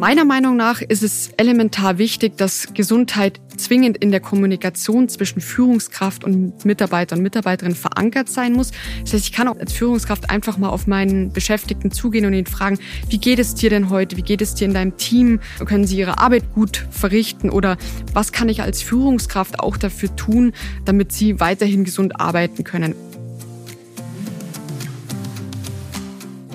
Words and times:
Meiner 0.00 0.24
Meinung 0.24 0.56
nach 0.56 0.80
ist 0.80 1.02
es 1.02 1.28
elementar 1.36 1.98
wichtig, 1.98 2.38
dass 2.38 2.72
Gesundheit 2.72 3.38
zwingend 3.58 3.98
in 3.98 4.10
der 4.10 4.20
Kommunikation 4.20 5.10
zwischen 5.10 5.42
Führungskraft 5.42 6.24
und 6.24 6.64
Mitarbeiter 6.64 7.16
und 7.16 7.22
Mitarbeiterin 7.22 7.74
verankert 7.74 8.30
sein 8.30 8.54
muss. 8.54 8.70
Das 9.02 9.12
heißt, 9.12 9.26
ich 9.26 9.32
kann 9.32 9.46
auch 9.46 9.58
als 9.58 9.74
Führungskraft 9.74 10.30
einfach 10.30 10.56
mal 10.56 10.70
auf 10.70 10.86
meinen 10.86 11.34
Beschäftigten 11.34 11.90
zugehen 11.90 12.24
und 12.24 12.32
ihn 12.32 12.46
fragen, 12.46 12.78
wie 13.10 13.18
geht 13.18 13.38
es 13.38 13.54
dir 13.54 13.68
denn 13.68 13.90
heute? 13.90 14.16
Wie 14.16 14.22
geht 14.22 14.40
es 14.40 14.54
dir 14.54 14.64
in 14.64 14.72
deinem 14.72 14.96
Team? 14.96 15.38
Können 15.66 15.86
sie 15.86 15.98
ihre 15.98 16.16
Arbeit 16.16 16.54
gut 16.54 16.86
verrichten? 16.90 17.50
Oder 17.50 17.76
was 18.14 18.32
kann 18.32 18.48
ich 18.48 18.62
als 18.62 18.80
Führungskraft 18.80 19.60
auch 19.60 19.76
dafür 19.76 20.16
tun, 20.16 20.54
damit 20.86 21.12
sie 21.12 21.40
weiterhin 21.40 21.84
gesund 21.84 22.18
arbeiten 22.18 22.64
können? 22.64 22.94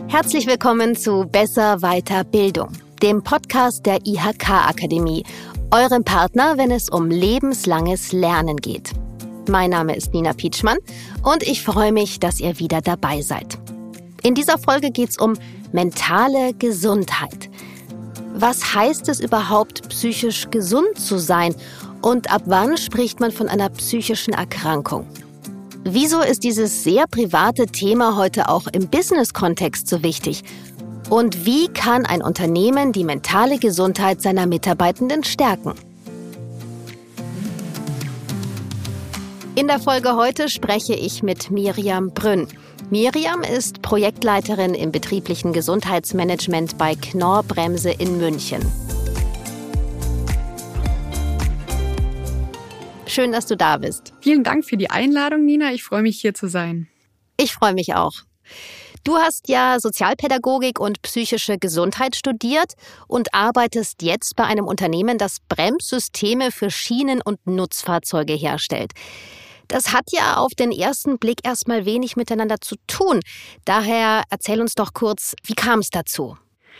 Herzlich 0.07 0.47
willkommen 0.47 0.95
zu 0.95 1.27
Besser 1.27 1.83
Weiter 1.83 2.23
Bildung 2.23 2.69
dem 3.01 3.23
Podcast 3.23 3.85
der 3.85 4.05
IHK 4.05 4.49
Akademie, 4.49 5.23
eurem 5.71 6.03
Partner, 6.03 6.57
wenn 6.57 6.71
es 6.71 6.89
um 6.89 7.09
lebenslanges 7.09 8.11
Lernen 8.11 8.57
geht. 8.57 8.91
Mein 9.49 9.71
Name 9.71 9.95
ist 9.95 10.13
Nina 10.13 10.33
Pietschmann 10.33 10.77
und 11.23 11.43
ich 11.43 11.61
freue 11.61 11.91
mich, 11.91 12.19
dass 12.19 12.39
ihr 12.39 12.57
wieder 12.59 12.81
dabei 12.81 13.21
seid. 13.21 13.57
In 14.23 14.33
dieser 14.33 14.57
Folge 14.57 14.91
geht 14.91 15.09
es 15.09 15.17
um 15.17 15.33
mentale 15.71 16.53
Gesundheit. 16.53 17.49
Was 18.33 18.73
heißt 18.73 19.09
es 19.09 19.19
überhaupt, 19.19 19.89
psychisch 19.89 20.49
gesund 20.49 20.97
zu 20.97 21.17
sein 21.17 21.53
und 22.01 22.31
ab 22.31 22.43
wann 22.45 22.77
spricht 22.77 23.19
man 23.19 23.31
von 23.31 23.49
einer 23.49 23.69
psychischen 23.69 24.33
Erkrankung? 24.33 25.05
Wieso 25.83 26.21
ist 26.21 26.43
dieses 26.43 26.83
sehr 26.83 27.05
private 27.05 27.67
Thema 27.67 28.17
heute 28.17 28.49
auch 28.49 28.65
im 28.67 28.87
Business-Kontext 28.87 29.87
so 29.87 30.01
wichtig? 30.01 30.43
Und 31.09 31.45
wie 31.45 31.67
kann 31.67 32.03
ein 32.05 32.23
Unternehmen 32.23 32.91
die 32.91 33.03
mentale 33.03 33.59
Gesundheit 33.59 34.21
seiner 34.21 34.47
Mitarbeitenden 34.47 35.23
stärken? 35.23 35.73
In 39.53 39.67
der 39.67 39.79
Folge 39.79 40.15
heute 40.15 40.49
spreche 40.49 40.95
ich 40.95 41.21
mit 41.21 41.51
Miriam 41.51 42.11
Brünn. 42.11 42.47
Miriam 42.89 43.43
ist 43.43 43.83
Projektleiterin 43.83 44.73
im 44.73 44.91
betrieblichen 44.91 45.53
Gesundheitsmanagement 45.53 46.77
bei 46.77 46.95
Knorr 46.95 47.43
Bremse 47.43 47.91
in 47.91 48.17
München. 48.17 48.61
Schön, 53.05 53.31
dass 53.31 53.45
du 53.45 53.55
da 53.55 53.77
bist. 53.77 54.11
Vielen 54.21 54.43
Dank 54.43 54.65
für 54.65 54.75
die 54.75 54.89
Einladung, 54.89 55.45
Nina. 55.45 55.71
Ich 55.71 55.83
freue 55.83 56.01
mich, 56.01 56.19
hier 56.19 56.33
zu 56.33 56.47
sein. 56.47 56.87
Ich 57.37 57.53
freue 57.53 57.73
mich 57.73 57.93
auch. 57.93 58.13
Du 59.05 59.17
hast 59.17 59.49
ja 59.49 59.79
Sozialpädagogik 59.79 60.79
und 60.79 61.03
psychische 61.03 61.59
Gesundheit 61.59 62.15
studiert 62.15 62.73
und 63.07 63.35
arbeitest 63.35 64.01
jetzt 64.01 64.35
bei 64.35 64.45
einem 64.45 64.65
Unternehmen, 64.65 65.19
das 65.19 65.37
Bremssysteme 65.47 66.51
für 66.51 66.71
Schienen- 66.71 67.21
und 67.21 67.45
Nutzfahrzeuge 67.45 68.33
herstellt. 68.33 68.93
Das 69.67 69.93
hat 69.93 70.11
ja 70.11 70.37
auf 70.37 70.55
den 70.55 70.71
ersten 70.71 71.19
Blick 71.19 71.41
erstmal 71.43 71.85
wenig 71.85 72.15
miteinander 72.15 72.59
zu 72.61 72.77
tun. 72.87 73.19
Daher 73.63 74.23
erzähl 74.31 74.59
uns 74.59 74.73
doch 74.73 74.93
kurz, 74.93 75.35
wie 75.43 75.53
kam 75.53 75.79
es 75.79 75.91
dazu? 75.91 76.35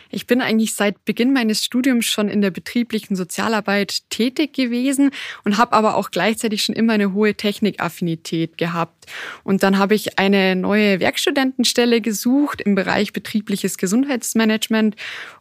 Ich 0.09 0.27
bin 0.27 0.41
eigentlich 0.41 0.75
seit 0.75 1.03
Beginn 1.05 1.33
meines 1.33 1.63
Studiums 1.63 2.05
schon 2.05 2.29
in 2.29 2.41
der 2.41 2.51
betrieblichen 2.51 3.15
Sozialarbeit 3.15 4.09
tätig 4.09 4.53
gewesen 4.53 5.11
und 5.43 5.57
habe 5.57 5.73
aber 5.73 5.95
auch 5.95 6.11
gleichzeitig 6.11 6.63
schon 6.63 6.75
immer 6.75 6.93
eine 6.93 7.13
hohe 7.13 7.35
Technikaffinität 7.35 8.57
gehabt. 8.57 9.05
Und 9.43 9.63
dann 9.63 9.77
habe 9.77 9.95
ich 9.95 10.19
eine 10.19 10.55
neue 10.55 10.99
Werkstudentenstelle 10.99 12.01
gesucht 12.01 12.61
im 12.61 12.75
Bereich 12.75 13.13
betriebliches 13.13 13.77
Gesundheitsmanagement 13.77 14.95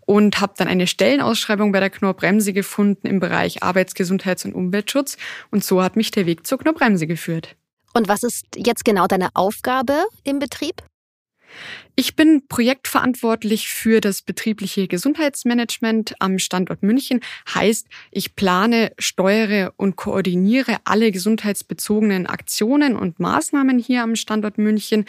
und 0.07 0.41
habe 0.41 0.55
dann 0.57 0.69
eine 0.69 0.87
Stellenausschreibung 0.87 1.73
bei 1.73 1.81
der 1.81 1.91
Knorr-Bremse 1.91 2.53
gefunden 2.53 3.07
im 3.07 3.21
Bereich 3.21 3.63
Arbeitsgesundheits- 3.63 4.45
und 4.45 4.55
Umweltschutz. 4.55 5.17
Und 5.51 5.65
so 5.65 5.83
hat 5.83 5.97
mich 5.97 6.11
der 6.11 6.27
Weg 6.27 6.47
zur 6.47 6.59
Knorr-Bremse 6.59 7.07
geführt. 7.07 7.57
Und 7.95 8.09
was 8.09 8.23
ist 8.25 8.47
jetzt 8.57 8.85
genau 8.85 9.07
deine 9.07 9.29
Aufgabe 9.35 10.05
im 10.25 10.41
Betrieb? 10.41 10.83
Ich 11.97 12.17
bin 12.17 12.43
projektverantwortlich 12.49 13.69
für 13.69 14.01
das 14.01 14.21
betriebliche 14.21 14.89
Gesundheitsmanagement 14.89 16.17
am 16.19 16.41
Standort 16.41 16.83
München. 16.83 17.21
Heißt, 17.55 17.87
ich 18.11 18.35
plane, 18.35 18.93
steuere 18.99 19.73
und 19.77 19.95
koordiniere 19.95 20.79
alle 20.85 21.13
gesundheitsbezogenen 21.13 22.27
Aktionen 22.27 22.97
und 22.97 23.21
Maßnahmen 23.21 23.79
hier 23.79 24.03
am 24.03 24.17
Standort 24.17 24.59
München 24.59 25.05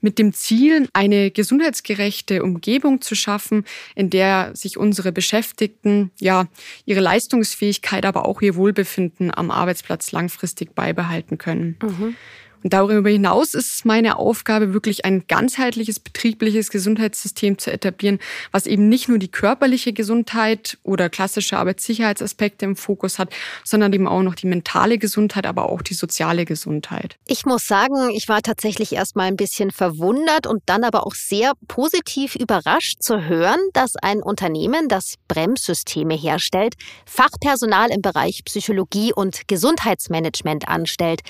mit 0.00 0.18
dem 0.18 0.32
Ziel, 0.32 0.88
eine 0.92 1.32
gesundheitsgerechte 1.32 2.42
Umgebung 2.44 3.00
zu 3.00 3.16
schaffen, 3.16 3.64
in 3.96 4.08
der 4.08 4.54
sich 4.54 4.76
unsere 4.76 5.10
Beschäftigten 5.10 6.10
ja 6.20 6.46
ihre 6.84 7.00
Leistungsfähigkeit, 7.00 8.04
aber 8.04 8.26
auch 8.26 8.40
ihr 8.40 8.54
Wohlbefinden 8.54 9.36
am 9.36 9.50
Arbeitsplatz 9.50 10.12
langfristig 10.12 10.74
beibehalten 10.74 11.38
können. 11.38 11.76
Mhm. 11.82 12.16
Und 12.62 12.72
darüber 12.72 13.08
hinaus 13.08 13.54
ist 13.54 13.74
es 13.74 13.84
meine 13.84 14.18
Aufgabe, 14.18 14.72
wirklich 14.74 15.04
ein 15.04 15.26
ganzheitliches 15.26 16.00
betriebliches 16.00 16.70
Gesundheitssystem 16.70 17.58
zu 17.58 17.72
etablieren, 17.72 18.18
was 18.52 18.66
eben 18.66 18.88
nicht 18.88 19.08
nur 19.08 19.18
die 19.18 19.30
körperliche 19.30 19.92
Gesundheit 19.92 20.78
oder 20.82 21.08
klassische 21.08 21.58
Arbeitssicherheitsaspekte 21.58 22.64
im 22.64 22.76
Fokus 22.76 23.18
hat, 23.18 23.30
sondern 23.64 23.92
eben 23.92 24.06
auch 24.06 24.22
noch 24.22 24.34
die 24.34 24.46
mentale 24.46 24.98
Gesundheit, 24.98 25.46
aber 25.46 25.70
auch 25.70 25.82
die 25.82 25.94
soziale 25.94 26.44
Gesundheit. 26.44 27.16
Ich 27.26 27.46
muss 27.46 27.66
sagen, 27.66 28.10
ich 28.10 28.28
war 28.28 28.42
tatsächlich 28.42 28.92
erst 28.92 29.16
mal 29.16 29.24
ein 29.24 29.36
bisschen 29.36 29.70
verwundert 29.70 30.46
und 30.46 30.62
dann 30.66 30.84
aber 30.84 31.06
auch 31.06 31.14
sehr 31.14 31.52
positiv 31.68 32.34
überrascht 32.34 33.02
zu 33.02 33.24
hören, 33.24 33.60
dass 33.72 33.96
ein 33.96 34.22
Unternehmen, 34.22 34.88
das 34.88 35.14
Bremssysteme 35.28 36.14
herstellt, 36.14 36.74
Fachpersonal 37.06 37.90
im 37.90 38.02
Bereich 38.02 38.44
Psychologie 38.44 39.12
und 39.14 39.48
Gesundheitsmanagement 39.48 40.68
anstellt. 40.68 41.22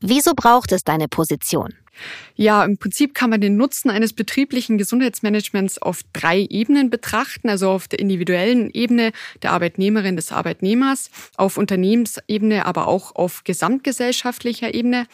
Wieso 0.00 0.34
braucht 0.34 0.70
es 0.70 0.84
deine 0.84 1.08
Position? 1.08 1.74
Ja, 2.36 2.64
im 2.64 2.78
Prinzip 2.78 3.14
kann 3.14 3.30
man 3.30 3.40
den 3.40 3.56
Nutzen 3.56 3.90
eines 3.90 4.12
betrieblichen 4.12 4.78
Gesundheitsmanagements 4.78 5.80
auf 5.80 6.00
drei 6.12 6.46
Ebenen 6.48 6.90
betrachten. 6.90 7.48
Also 7.48 7.70
auf 7.70 7.88
der 7.88 7.98
individuellen 7.98 8.70
Ebene 8.72 9.12
der 9.42 9.52
Arbeitnehmerin, 9.52 10.16
des 10.16 10.32
Arbeitnehmers, 10.32 11.10
auf 11.36 11.56
Unternehmensebene, 11.56 12.66
aber 12.66 12.86
auch 12.86 13.14
auf 13.14 13.44
gesamtgesellschaftlicher 13.44 14.74
Ebene. 14.74 15.06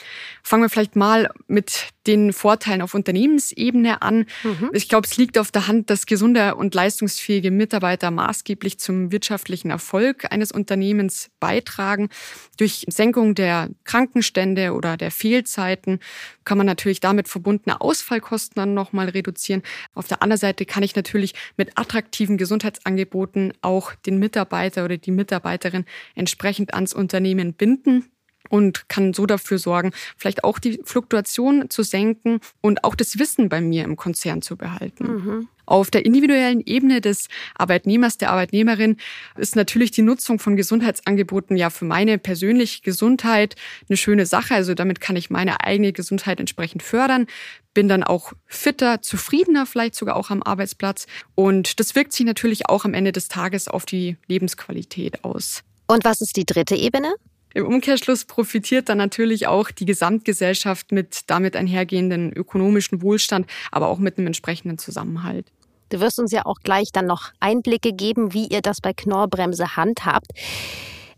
Fangen 0.42 0.62
wir 0.62 0.70
vielleicht 0.70 0.96
mal 0.96 1.30
mit 1.46 1.88
den 2.06 2.32
Vorteilen 2.32 2.82
auf 2.82 2.94
Unternehmensebene 2.94 4.02
an. 4.02 4.26
Mhm. 4.42 4.70
Ich 4.72 4.88
glaube, 4.88 5.06
es 5.06 5.16
liegt 5.16 5.38
auf 5.38 5.50
der 5.50 5.68
Hand, 5.68 5.90
dass 5.90 6.06
gesunde 6.06 6.54
und 6.54 6.74
leistungsfähige 6.74 7.50
Mitarbeiter 7.50 8.10
maßgeblich 8.10 8.78
zum 8.78 9.10
wirtschaftlichen 9.10 9.70
Erfolg 9.70 10.30
eines 10.30 10.52
Unternehmens 10.52 11.30
beitragen. 11.40 12.10
Durch 12.58 12.84
Senkung 12.88 13.34
der 13.34 13.70
Krankenstände 13.84 14.72
oder 14.72 14.96
der 14.96 15.10
Fehlzeiten 15.10 16.00
kann 16.44 16.58
man 16.58 16.66
natürlich 16.74 17.00
damit 17.00 17.28
verbundene 17.28 17.80
Ausfallkosten 17.80 18.54
dann 18.56 18.74
nochmal 18.74 19.08
reduzieren. 19.08 19.62
Auf 19.94 20.08
der 20.08 20.22
anderen 20.22 20.40
Seite 20.40 20.66
kann 20.66 20.82
ich 20.82 20.96
natürlich 20.96 21.34
mit 21.56 21.78
attraktiven 21.78 22.36
Gesundheitsangeboten 22.36 23.52
auch 23.62 23.94
den 23.94 24.18
Mitarbeiter 24.18 24.84
oder 24.84 24.96
die 24.96 25.12
Mitarbeiterin 25.12 25.84
entsprechend 26.14 26.74
ans 26.74 26.92
Unternehmen 26.92 27.54
binden 27.54 28.10
und 28.48 28.88
kann 28.88 29.14
so 29.14 29.26
dafür 29.26 29.58
sorgen, 29.58 29.92
vielleicht 30.16 30.44
auch 30.44 30.58
die 30.58 30.80
Fluktuation 30.84 31.70
zu 31.70 31.82
senken 31.82 32.40
und 32.60 32.84
auch 32.84 32.94
das 32.94 33.18
Wissen 33.18 33.48
bei 33.48 33.60
mir 33.60 33.84
im 33.84 33.96
Konzern 33.96 34.42
zu 34.42 34.56
behalten. 34.56 35.04
Mhm. 35.04 35.48
Auf 35.66 35.90
der 35.90 36.04
individuellen 36.04 36.60
Ebene 36.60 37.00
des 37.00 37.28
Arbeitnehmers, 37.54 38.18
der 38.18 38.30
Arbeitnehmerin 38.30 38.98
ist 39.36 39.56
natürlich 39.56 39.90
die 39.90 40.02
Nutzung 40.02 40.38
von 40.38 40.56
Gesundheitsangeboten 40.56 41.56
ja 41.56 41.70
für 41.70 41.86
meine 41.86 42.18
persönliche 42.18 42.82
Gesundheit 42.82 43.56
eine 43.88 43.96
schöne 43.96 44.26
Sache. 44.26 44.54
Also 44.54 44.74
damit 44.74 45.00
kann 45.00 45.16
ich 45.16 45.30
meine 45.30 45.64
eigene 45.64 45.92
Gesundheit 45.92 46.38
entsprechend 46.38 46.82
fördern, 46.82 47.26
bin 47.72 47.88
dann 47.88 48.04
auch 48.04 48.34
fitter, 48.46 49.00
zufriedener 49.00 49.64
vielleicht 49.64 49.94
sogar 49.94 50.16
auch 50.16 50.30
am 50.30 50.42
Arbeitsplatz. 50.42 51.06
Und 51.34 51.80
das 51.80 51.94
wirkt 51.94 52.12
sich 52.12 52.26
natürlich 52.26 52.68
auch 52.68 52.84
am 52.84 52.92
Ende 52.92 53.12
des 53.12 53.28
Tages 53.28 53.66
auf 53.66 53.86
die 53.86 54.18
Lebensqualität 54.26 55.24
aus. 55.24 55.62
Und 55.86 56.04
was 56.04 56.20
ist 56.20 56.36
die 56.36 56.44
dritte 56.44 56.76
Ebene? 56.76 57.14
Im 57.54 57.66
Umkehrschluss 57.66 58.24
profitiert 58.24 58.88
dann 58.88 58.98
natürlich 58.98 59.46
auch 59.46 59.70
die 59.70 59.84
Gesamtgesellschaft 59.84 60.90
mit 60.90 61.30
damit 61.30 61.54
einhergehenden 61.54 62.32
ökonomischen 62.32 63.00
Wohlstand, 63.00 63.46
aber 63.70 63.88
auch 63.88 63.98
mit 63.98 64.18
einem 64.18 64.26
entsprechenden 64.26 64.76
Zusammenhalt. 64.76 65.46
Du 65.90 66.00
wirst 66.00 66.18
uns 66.18 66.32
ja 66.32 66.44
auch 66.46 66.58
gleich 66.64 66.88
dann 66.92 67.06
noch 67.06 67.30
Einblicke 67.38 67.92
geben, 67.92 68.34
wie 68.34 68.48
ihr 68.48 68.60
das 68.60 68.80
bei 68.80 68.92
Knorrbremse 68.92 69.76
handhabt. 69.76 70.32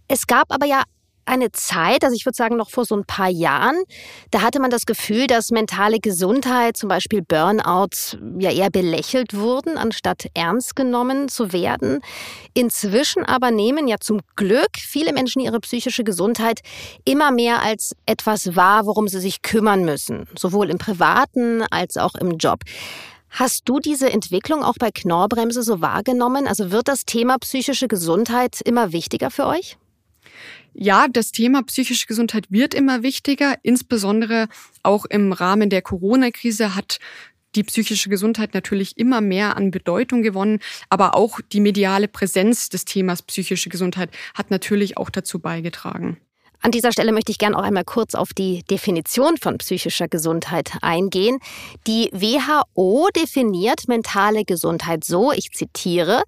Es 0.08 0.26
gab 0.26 0.52
aber 0.52 0.66
ja 0.66 0.82
eine 1.26 1.52
Zeit, 1.52 2.04
also 2.04 2.14
ich 2.14 2.24
würde 2.24 2.36
sagen 2.36 2.56
noch 2.56 2.70
vor 2.70 2.84
so 2.84 2.96
ein 2.96 3.04
paar 3.04 3.28
Jahren, 3.28 3.76
da 4.30 4.42
hatte 4.42 4.60
man 4.60 4.70
das 4.70 4.86
Gefühl, 4.86 5.26
dass 5.26 5.50
mentale 5.50 5.98
Gesundheit, 5.98 6.76
zum 6.76 6.88
Beispiel 6.88 7.22
Burnout, 7.22 8.18
ja 8.38 8.50
eher 8.50 8.70
belächelt 8.70 9.36
wurden, 9.36 9.76
anstatt 9.76 10.26
ernst 10.34 10.76
genommen 10.76 11.28
zu 11.28 11.52
werden. 11.52 12.00
Inzwischen 12.54 13.24
aber 13.24 13.50
nehmen 13.50 13.88
ja 13.88 13.96
zum 14.00 14.20
Glück 14.36 14.76
viele 14.78 15.12
Menschen 15.12 15.40
ihre 15.40 15.60
psychische 15.60 16.04
Gesundheit 16.04 16.60
immer 17.04 17.30
mehr 17.30 17.62
als 17.62 17.94
etwas 18.06 18.56
wahr, 18.56 18.86
worum 18.86 19.08
sie 19.08 19.20
sich 19.20 19.42
kümmern 19.42 19.84
müssen, 19.84 20.26
sowohl 20.38 20.70
im 20.70 20.78
privaten 20.78 21.62
als 21.70 21.96
auch 21.96 22.14
im 22.14 22.38
Job. 22.38 22.60
Hast 23.30 23.68
du 23.68 23.80
diese 23.80 24.10
Entwicklung 24.10 24.62
auch 24.62 24.76
bei 24.78 24.90
Knorrbremse 24.90 25.62
so 25.62 25.80
wahrgenommen? 25.80 26.46
Also 26.46 26.70
wird 26.70 26.88
das 26.88 27.04
Thema 27.04 27.36
psychische 27.38 27.88
Gesundheit 27.88 28.60
immer 28.64 28.92
wichtiger 28.92 29.30
für 29.30 29.46
euch? 29.46 29.76
Ja, 30.78 31.06
das 31.10 31.32
Thema 31.32 31.62
psychische 31.62 32.06
Gesundheit 32.06 32.50
wird 32.50 32.74
immer 32.74 33.02
wichtiger. 33.02 33.54
Insbesondere 33.62 34.46
auch 34.82 35.06
im 35.06 35.32
Rahmen 35.32 35.70
der 35.70 35.80
Corona-Krise 35.80 36.74
hat 36.74 36.98
die 37.54 37.64
psychische 37.64 38.10
Gesundheit 38.10 38.52
natürlich 38.52 38.98
immer 38.98 39.22
mehr 39.22 39.56
an 39.56 39.70
Bedeutung 39.70 40.20
gewonnen, 40.20 40.58
aber 40.90 41.14
auch 41.14 41.40
die 41.50 41.60
mediale 41.60 42.08
Präsenz 42.08 42.68
des 42.68 42.84
Themas 42.84 43.22
psychische 43.22 43.70
Gesundheit 43.70 44.10
hat 44.34 44.50
natürlich 44.50 44.98
auch 44.98 45.08
dazu 45.08 45.38
beigetragen. 45.38 46.18
An 46.60 46.72
dieser 46.72 46.92
Stelle 46.92 47.12
möchte 47.12 47.32
ich 47.32 47.38
gerne 47.38 47.56
auch 47.58 47.62
einmal 47.62 47.84
kurz 47.84 48.14
auf 48.14 48.34
die 48.34 48.62
Definition 48.64 49.38
von 49.38 49.56
psychischer 49.56 50.08
Gesundheit 50.08 50.72
eingehen. 50.82 51.38
Die 51.86 52.10
WHO 52.12 53.08
definiert 53.16 53.88
mentale 53.88 54.44
Gesundheit 54.44 55.04
so, 55.04 55.32
ich 55.32 55.52
zitiere, 55.52 56.22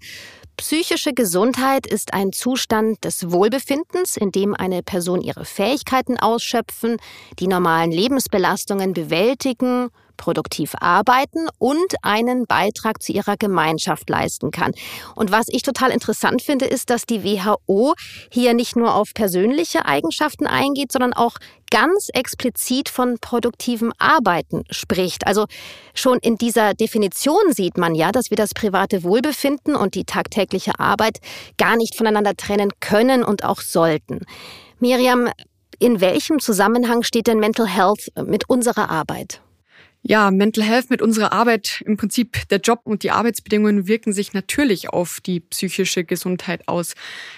Psychische 0.59 1.13
Gesundheit 1.13 1.87
ist 1.87 2.15
ein 2.15 2.33
Zustand 2.33 3.05
des 3.05 3.31
Wohlbefindens, 3.31 4.17
in 4.17 4.33
dem 4.33 4.57
eine 4.57 4.83
Person 4.83 5.21
ihre 5.21 5.45
Fähigkeiten 5.45 6.19
ausschöpfen, 6.19 6.97
die 7.39 7.47
normalen 7.47 7.93
Lebensbelastungen 7.93 8.93
bewältigen, 8.93 9.91
produktiv 10.17 10.73
arbeiten 10.81 11.47
und 11.59 11.95
einen 12.03 12.47
Beitrag 12.47 13.01
zu 13.01 13.13
ihrer 13.13 13.37
Gemeinschaft 13.37 14.11
leisten 14.11 14.51
kann. 14.51 14.73
Und 15.15 15.31
was 15.31 15.47
ich 15.49 15.63
total 15.63 15.93
interessant 15.93 16.43
finde, 16.43 16.65
ist, 16.65 16.91
dass 16.91 17.07
die 17.07 17.23
WHO 17.23 17.95
hier 18.33 18.53
nicht 18.53 18.75
nur 18.75 18.97
auf 18.97 19.15
persönliche 19.15 19.87
Eigenschaften 19.87 20.49
eingeht, 20.49 20.91
sondern 20.91 21.13
auch 21.13 21.37
ganz 21.71 22.09
explizit 22.13 22.89
von 22.89 23.19
produktivem 23.21 23.93
Arbeiten 23.99 24.65
spricht. 24.71 25.27
Also 25.27 25.47
schon 25.95 26.19
in 26.19 26.37
dieser 26.37 26.75
Definition 26.75 27.53
sieht 27.53 27.77
man 27.77 27.95
ja, 27.95 28.13
dass 28.13 28.31
wir 28.31 28.37
das 28.37 28.55
private 28.55 29.03
Wohlbefinden 29.03 29.77
und 29.77 29.95
die 29.95 30.05
tagtägliche 30.05 30.79
Arbeit 30.79 31.19
gar 31.57 31.77
nicht 31.77 31.97
voneinander 31.97 32.37
trennen 32.37 32.71
können 32.81 33.25
und 33.25 33.45
auch 33.45 33.61
sollten. 33.61 34.21
Miriam, 34.81 35.29
in 35.79 36.01
welchem 36.01 36.41
Zusammenhang 36.41 37.03
steht 37.03 37.27
denn 37.27 37.39
Mental 37.39 37.69
Health 37.69 38.13
mit 38.27 38.49
unserer 38.49 38.91
Arbeit? 38.91 39.41
Ja, 40.03 40.31
Mental 40.31 40.65
Health 40.65 40.91
mit 40.91 41.03
unserer 41.03 41.33
Arbeit, 41.33 41.83
im 41.85 41.97
Prinzip 41.97 42.49
der 42.49 42.61
Job 42.61 42.81
und 42.85 43.03
die 43.03 43.11
Arbeitsbedingungen 43.11 43.89
wirken 43.89 44.13
sich 44.13 44.33
natürlich 44.33 44.91
auf 44.91 45.21
die 45.21 45.41
psychische 45.41 46.05
Gesundheit 46.05 46.67
aus. 46.69 46.95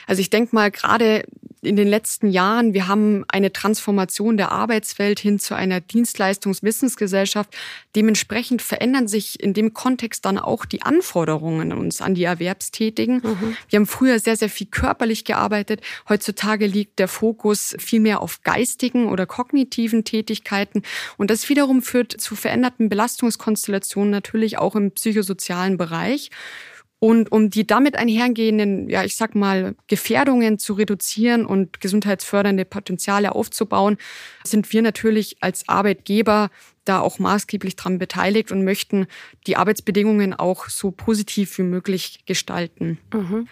Also 0.07 0.21
ich 0.21 0.31
denke 0.31 0.55
mal, 0.55 0.71
gerade 0.71 1.25
in 1.63 1.77
den 1.77 1.89
letzten 1.89 2.31
Jahren, 2.31 2.73
wir 2.73 2.89
haben 2.89 3.25
eine 3.29 3.53
Transformation 3.53 4.37
der 4.37 4.51
Arbeitswelt 4.51 5.21
hin 5.21 5.39
zu 5.39 5.55
einer 5.55 5.81
Dienstleistungswissensgesellschaft. 5.81 7.55
Dementsprechend 7.95 8.63
verändern 8.63 9.09
sich 9.09 9.43
in 9.43 9.53
dem 9.53 9.75
Kontext 9.75 10.25
dann 10.25 10.39
auch 10.39 10.65
die 10.65 10.83
Anforderungen 10.83 11.73
an 11.73 11.79
uns, 11.79 12.01
an 12.01 12.15
die 12.15 12.25
Erwerbstätigen. 12.25 13.17
Mhm. 13.17 13.57
Wir 13.69 13.79
haben 13.79 13.87
früher 13.87 14.19
sehr, 14.19 14.37
sehr 14.37 14.49
viel 14.49 14.69
körperlich 14.69 15.25
gearbeitet. 15.25 15.83
Heutzutage 16.09 16.67
liegt 16.67 16.99
der 16.99 17.09
Fokus 17.09 17.77
viel 17.79 18.01
mehr 18.01 18.23
auf 18.23 18.43
geistigen 18.43 19.09
oder 19.09 19.27
kognitiven 19.27 20.05
Tätigkeiten. 20.05 20.83
Und 21.19 21.31
das 21.31 21.49
wiederum 21.49 21.83
führt 21.83 22.19
zu 22.19 22.37
veränderten 22.37 22.89
Belastungskonstellationen 22.89 24.11
natürlich 24.11 24.57
auch 24.59 24.77
im 24.77 24.93
psychosozialen 24.93 25.77
Bereich. 25.77 26.31
Und 27.01 27.33
um 27.33 27.49
die 27.49 27.67
damit 27.67 27.97
einhergehenden, 27.97 28.89
ja, 28.91 29.03
ich 29.05 29.17
sag 29.17 29.35
mal, 29.35 29.75
Gefährdungen 29.87 30.59
zu 30.59 30.75
reduzieren 30.75 31.47
und 31.47 31.81
gesundheitsfördernde 31.81 32.67
Potenziale 32.67 33.35
aufzubauen, 33.35 33.97
sind 34.45 34.71
wir 34.73 34.83
natürlich 34.83 35.39
als 35.41 35.67
Arbeitgeber 35.67 36.51
da 36.85 37.01
auch 37.01 37.19
maßgeblich 37.19 37.77
dran 37.77 37.99
beteiligt 37.99 38.53
und 38.53 38.65
möchten 38.65 39.07
die 39.47 39.57
Arbeitsbedingungen 39.57 40.35
auch 40.35 40.69
so 40.69 40.91
positiv 40.91 41.57
wie 41.57 41.63
möglich 41.63 42.21
gestalten. 42.27 42.99
Mhm. 43.15 43.49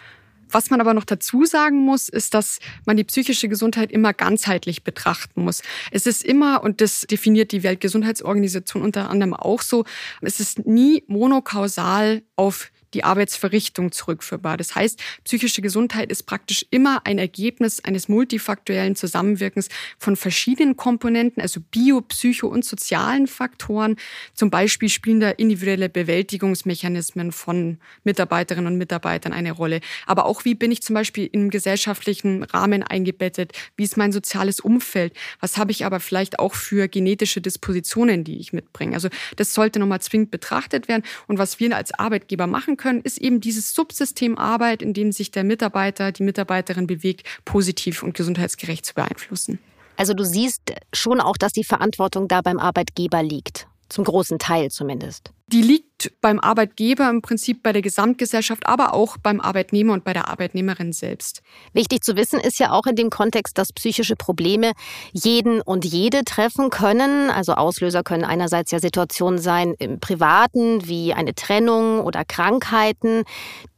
Was 0.51 0.69
man 0.69 0.81
aber 0.81 0.93
noch 0.93 1.05
dazu 1.05 1.45
sagen 1.45 1.79
muss, 1.85 2.09
ist, 2.09 2.33
dass 2.33 2.59
man 2.85 2.97
die 2.97 3.03
psychische 3.03 3.49
Gesundheit 3.49 3.91
immer 3.91 4.13
ganzheitlich 4.13 4.83
betrachten 4.83 5.43
muss. 5.43 5.61
Es 5.91 6.05
ist 6.05 6.23
immer, 6.23 6.63
und 6.63 6.81
das 6.81 7.01
definiert 7.01 7.51
die 7.51 7.63
Weltgesundheitsorganisation 7.63 8.83
unter 8.83 9.09
anderem 9.09 9.33
auch 9.33 9.61
so, 9.61 9.85
es 10.21 10.39
ist 10.39 10.65
nie 10.65 11.03
monokausal 11.07 12.23
auf 12.35 12.71
die 12.93 13.03
Arbeitsverrichtung 13.03 13.91
zurückführbar. 13.91 14.57
Das 14.57 14.75
heißt, 14.75 14.99
psychische 15.23 15.61
Gesundheit 15.61 16.11
ist 16.11 16.23
praktisch 16.23 16.65
immer 16.71 17.05
ein 17.05 17.19
Ergebnis 17.19 17.83
eines 17.83 18.07
multifaktuellen 18.07 18.95
Zusammenwirkens 18.95 19.69
von 19.97 20.15
verschiedenen 20.15 20.75
Komponenten, 20.75 21.41
also 21.41 21.61
bio, 21.71 22.01
psycho 22.01 22.47
und 22.47 22.65
sozialen 22.65 23.27
Faktoren. 23.27 23.95
Zum 24.33 24.49
Beispiel 24.49 24.89
spielen 24.89 25.19
da 25.19 25.29
individuelle 25.29 25.89
Bewältigungsmechanismen 25.89 27.31
von 27.31 27.77
Mitarbeiterinnen 28.03 28.71
und 28.71 28.77
Mitarbeitern 28.77 29.33
eine 29.33 29.51
Rolle. 29.51 29.81
Aber 30.05 30.25
auch 30.25 30.45
wie 30.45 30.55
bin 30.55 30.71
ich 30.71 30.81
zum 30.81 30.93
Beispiel 30.95 31.29
im 31.31 31.49
gesellschaftlichen 31.49 32.43
Rahmen 32.43 32.83
eingebettet? 32.83 33.53
Wie 33.75 33.83
ist 33.83 33.97
mein 33.97 34.11
soziales 34.11 34.59
Umfeld? 34.59 35.13
Was 35.39 35.57
habe 35.57 35.71
ich 35.71 35.85
aber 35.85 35.99
vielleicht 35.99 36.39
auch 36.39 36.55
für 36.55 36.87
genetische 36.87 37.41
Dispositionen, 37.41 38.23
die 38.23 38.39
ich 38.39 38.53
mitbringe? 38.53 38.95
Also 38.95 39.09
das 39.35 39.53
sollte 39.53 39.79
nochmal 39.79 40.01
zwingend 40.01 40.31
betrachtet 40.31 40.87
werden. 40.87 41.03
Und 41.27 41.37
was 41.37 41.59
wir 41.59 41.75
als 41.75 41.93
Arbeitgeber 41.93 42.47
machen 42.47 42.77
können, 42.79 43.01
ist 43.01 43.19
eben 43.19 43.39
dieses 43.41 43.75
Subsystem 43.75 44.37
Arbeit, 44.37 44.81
in 44.81 44.93
dem 44.93 45.11
sich 45.11 45.29
der 45.29 45.43
Mitarbeiter, 45.43 46.11
die 46.11 46.23
Mitarbeiterin 46.23 46.87
bewegt, 46.87 47.27
positiv 47.45 48.01
und 48.01 48.15
gesundheitsgerecht 48.15 48.85
zu 48.85 48.95
beeinflussen. 48.95 49.59
Also 49.97 50.13
du 50.13 50.23
siehst 50.23 50.61
schon 50.93 51.19
auch, 51.19 51.37
dass 51.37 51.51
die 51.51 51.63
Verantwortung 51.63 52.27
da 52.27 52.41
beim 52.41 52.57
Arbeitgeber 52.57 53.21
liegt. 53.21 53.67
Zum 53.89 54.05
großen 54.05 54.39
Teil 54.39 54.71
zumindest. 54.71 55.31
Die 55.51 55.63
liegt 55.63 56.11
beim 56.21 56.39
Arbeitgeber 56.39 57.09
im 57.09 57.23
Prinzip 57.23 57.63
bei 57.63 57.73
der 57.73 57.81
Gesamtgesellschaft, 57.81 58.67
aber 58.67 58.93
auch 58.93 59.17
beim 59.17 59.41
Arbeitnehmer 59.41 59.93
und 59.93 60.03
bei 60.03 60.13
der 60.13 60.27
Arbeitnehmerin 60.27 60.93
selbst. 60.93 61.41
Wichtig 61.73 62.03
zu 62.03 62.15
wissen 62.15 62.39
ist 62.39 62.59
ja 62.59 62.71
auch 62.71 62.85
in 62.85 62.95
dem 62.95 63.09
Kontext, 63.09 63.57
dass 63.57 63.73
psychische 63.73 64.15
Probleme 64.15 64.73
jeden 65.11 65.59
und 65.59 65.85
jede 65.85 66.23
treffen 66.23 66.69
können. 66.69 67.31
Also 67.31 67.53
Auslöser 67.53 68.03
können 68.03 68.25
einerseits 68.25 68.69
ja 68.69 68.79
Situationen 68.79 69.39
sein 69.39 69.73
im 69.79 69.99
Privaten, 69.99 70.87
wie 70.87 71.15
eine 71.15 71.33
Trennung 71.33 72.01
oder 72.01 72.25
Krankheiten, 72.25 73.23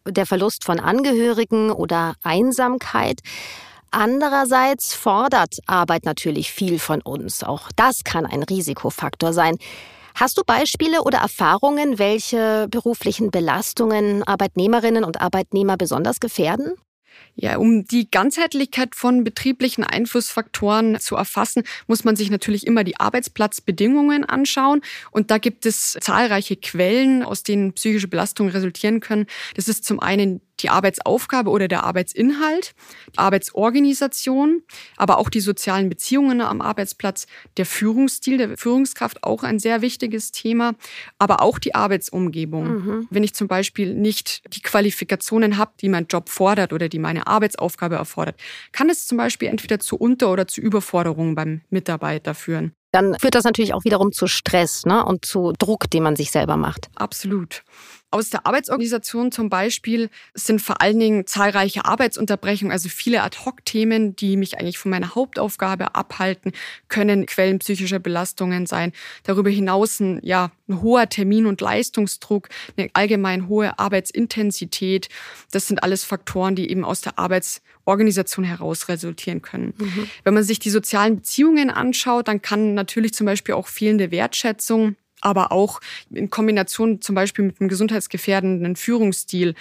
der 0.06 0.26
Verlust 0.26 0.66
von 0.66 0.78
Angehörigen 0.78 1.72
oder 1.72 2.16
Einsamkeit. 2.22 3.22
Andererseits 3.92 4.94
fordert 4.94 5.60
Arbeit 5.68 6.04
natürlich 6.04 6.52
viel 6.52 6.80
von 6.80 7.02
uns. 7.02 7.46
Auch 7.46 7.70
das 7.78 8.04
kann 8.04 8.26
ein 8.26 8.44
Risikofaktor 8.44 9.32
sein. 9.32 9.56
Hast 10.16 10.38
du 10.38 10.44
Beispiele 10.46 11.04
oder 11.04 11.19
Erfahrungen, 11.19 11.98
welche 12.00 12.68
beruflichen 12.69 13.31
Belastungen 13.31 14.24
Arbeitnehmerinnen 14.24 15.03
und 15.03 15.22
Arbeitnehmer 15.22 15.77
besonders 15.77 16.20
gefährden? 16.20 16.75
Ja, 17.36 17.58
um 17.58 17.86
die 17.86 18.10
Ganzheitlichkeit 18.12 18.96
von 18.96 19.24
betrieblichen 19.24 19.84
Einflussfaktoren 19.84 21.00
zu 21.00 21.16
erfassen, 21.16 21.64
muss 21.88 22.04
man 22.04 22.16
sich 22.16 22.30
natürlich 22.30 22.68
immer 22.68 22.84
die 22.84 23.00
Arbeitsplatzbedingungen 23.00 24.26
anschauen. 24.26 24.82
Und 25.12 25.32
da 25.32 25.38
gibt 25.38 25.66
es 25.66 25.98
zahlreiche 26.02 26.56
Quellen, 26.56 27.24
aus 27.24 27.44
denen 27.44 27.74
psychische 27.74 28.08
Belastungen 28.08 28.52
resultieren 28.52 29.00
können. 29.00 29.26
Das 29.56 29.68
ist 29.68 29.86
zum 29.86 30.00
einen 30.00 30.42
die 30.62 30.70
Arbeitsaufgabe 30.70 31.50
oder 31.50 31.68
der 31.68 31.84
Arbeitsinhalt, 31.84 32.74
die 33.14 33.18
Arbeitsorganisation, 33.18 34.64
aber 34.98 35.18
auch 35.18 35.30
die 35.30 35.40
sozialen 35.40 35.90
Beziehungen 35.90 36.42
am 36.42 36.62
Arbeitsplatz, 36.62 37.28
der 37.58 37.66
Führungsstil 37.66 38.38
der 38.38 38.58
Führungskraft 38.58 39.24
auch 39.24 39.44
ein 39.44 39.60
sehr 39.60 39.82
wichtiges 39.82 40.32
Thema, 40.32 40.74
aber 41.18 41.42
auch 41.42 41.60
die 41.60 41.76
Arbeitsumgebung. 41.76 42.68
Mhm. 42.68 43.08
Wenn 43.10 43.24
ich 43.24 43.34
zum 43.34 43.48
Beispiel 43.48 43.94
nicht 43.94 44.44
die 44.56 44.62
Qualifikationen 44.62 45.58
habe, 45.58 45.72
die 45.82 45.90
mein 45.90 46.08
Job 46.08 46.30
fordert 46.30 46.74
oder 46.74 46.90
die 46.90 47.00
meine 47.00 47.21
Arbeitsaufgabe 47.28 47.96
erfordert, 47.96 48.36
kann 48.72 48.90
es 48.90 49.08
zum 49.08 49.18
Beispiel 49.18 49.48
entweder 49.48 49.80
zu 49.80 49.96
Unter- 49.98 50.32
oder 50.32 50.48
zu 50.48 50.62
Überforderungen 50.62 51.36
beim 51.36 51.62
Mitarbeiter 51.70 52.34
führen. 52.34 52.74
Dann 52.92 53.18
führt 53.20 53.36
das 53.36 53.46
natürlich 53.46 53.74
auch 53.74 53.86
wiederum 53.86 54.12
zu 54.12 54.28
Stress 54.28 54.86
ne? 54.86 55.06
und 55.06 55.24
zu 55.24 55.54
Druck, 55.58 55.90
den 55.90 56.04
man 56.04 56.16
sich 56.16 56.32
selber 56.32 56.58
macht. 56.58 56.90
Absolut. 56.96 57.63
Aus 58.13 58.30
der 58.30 58.46
Arbeitsorganisation 58.46 59.32
zum 59.32 59.50
Beispiel 59.50 60.10
sind 60.34 60.62
vor 60.62 60.82
allen 60.82 61.00
Dingen 61.00 61.25
zahlreiche 61.25 61.86
Arbeitsunterbrechungen, 61.86 62.74
also 62.74 62.89
viele 62.89 63.24
Ad-Hoc-Themen, 63.24 64.18
die 64.18 64.36
mich 64.36 64.60
eigentlich 64.60 64.77
von 64.77 64.91
meiner 64.91 65.15
Hauptaufgabe 65.15 65.96
abhalten, 65.96 66.51
können 66.89 67.25
Quellen 67.25 67.60
psychischer 67.60 68.00
Belastungen 68.00 68.65
sein. 68.65 68.91
Darüber 69.24 69.50
hinaus 69.50 70.01
ein, 70.01 70.20
ja, 70.24 70.51
ein 70.68 70.82
hoher 70.82 71.08
Termin- 71.08 71.46
und 71.46 71.62
Leistungsdruck, 71.62 72.50
eine 72.75 72.89
allgemein 72.91 73.48
hohe 73.48 73.80
Arbeitsintensität. 73.80 75.08
Das 75.51 75.68
sind 75.68 75.82
alles 75.82 76.03
Faktoren, 76.03 76.56
die 76.56 76.70
eben 76.70 76.84
aus 76.84 77.00
der 77.00 77.18
Arbeitsorganisation 77.18 78.44
heraus 78.44 78.89
resultieren 78.89 79.41
können. 79.41 79.74
Mhm. 79.77 80.10
Wenn 80.25 80.34
man 80.34 80.44
sich 80.44 80.60
die 80.60 80.70
sozialen 80.70 81.15
Beziehungen 81.15 81.70
anschaut, 81.70 82.27
dann 82.27 82.41
kann 82.41 82.74
natürlich 82.74 83.13
zum 83.13 83.25
Beispiel 83.25 83.56
auch 83.56 83.68
fehlende 83.68 84.12
Wertschätzung 84.12 84.98
aber 85.22 85.51
auch 85.51 85.80
in 86.10 86.30
Kombination 86.30 87.01
zum 87.01 87.16
Beispiel 87.16 87.46
mit 87.46 87.62
einem 87.62 87.70
gesundheitsgefährdenden 87.70 88.75
Führungsstil 88.75 89.56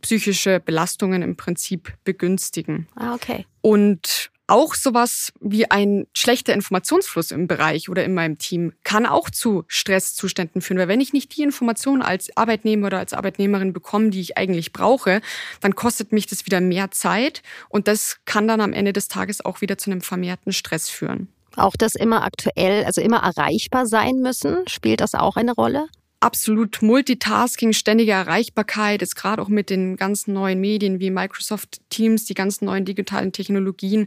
psychische 0.00 0.60
Belastungen 0.60 1.22
im 1.22 1.36
Prinzip 1.36 1.94
begünstigen. 2.04 2.88
Ah, 2.94 3.14
okay. 3.14 3.46
Und 3.60 4.30
Auch 4.46 4.74
sowas 4.74 5.32
wie 5.40 5.70
ein 5.70 6.06
schlechter 6.12 6.52
Informationsfluss 6.52 7.30
im 7.30 7.46
Bereich 7.46 7.88
oder 7.88 8.04
in 8.04 8.12
meinem 8.12 8.36
Team 8.36 8.74
kann 8.82 9.06
auch 9.06 9.30
zu 9.30 9.64
Stresszuständen 9.68 10.60
führen. 10.60 10.76
Weil 10.76 10.88
wenn 10.88 11.00
ich 11.00 11.14
nicht 11.14 11.34
die 11.34 11.42
Informationen 11.42 12.02
als 12.02 12.36
Arbeitnehmer 12.36 12.88
oder 12.88 12.98
als 12.98 13.14
Arbeitnehmerin 13.14 13.72
bekomme, 13.72 14.10
die 14.10 14.20
ich 14.20 14.36
eigentlich 14.36 14.74
brauche, 14.74 15.22
dann 15.62 15.74
kostet 15.74 16.12
mich 16.12 16.26
das 16.26 16.44
wieder 16.44 16.60
mehr 16.60 16.90
Zeit 16.90 17.42
und 17.70 17.88
das 17.88 18.18
kann 18.26 18.46
dann 18.46 18.60
am 18.60 18.74
Ende 18.74 18.92
des 18.92 19.08
Tages 19.08 19.42
auch 19.42 19.62
wieder 19.62 19.78
zu 19.78 19.90
einem 19.90 20.02
vermehrten 20.02 20.52
Stress 20.52 20.90
führen. 20.90 21.28
Auch 21.56 21.74
das 21.76 21.94
immer 21.94 22.24
aktuell, 22.24 22.84
also 22.84 23.00
immer 23.00 23.18
erreichbar 23.18 23.86
sein 23.86 24.16
müssen, 24.16 24.66
spielt 24.68 25.00
das 25.00 25.14
auch 25.14 25.36
eine 25.36 25.52
Rolle? 25.52 25.86
absolut 26.24 26.80
Multitasking, 26.80 27.74
ständige 27.74 28.12
Erreichbarkeit, 28.12 29.02
ist 29.02 29.14
gerade 29.14 29.42
auch 29.42 29.48
mit 29.48 29.68
den 29.68 29.96
ganzen 29.96 30.32
neuen 30.32 30.58
Medien 30.58 30.98
wie 30.98 31.10
Microsoft 31.10 31.82
Teams, 31.90 32.24
die 32.24 32.32
ganzen 32.32 32.64
neuen 32.64 32.86
digitalen 32.86 33.30
Technologien, 33.30 34.06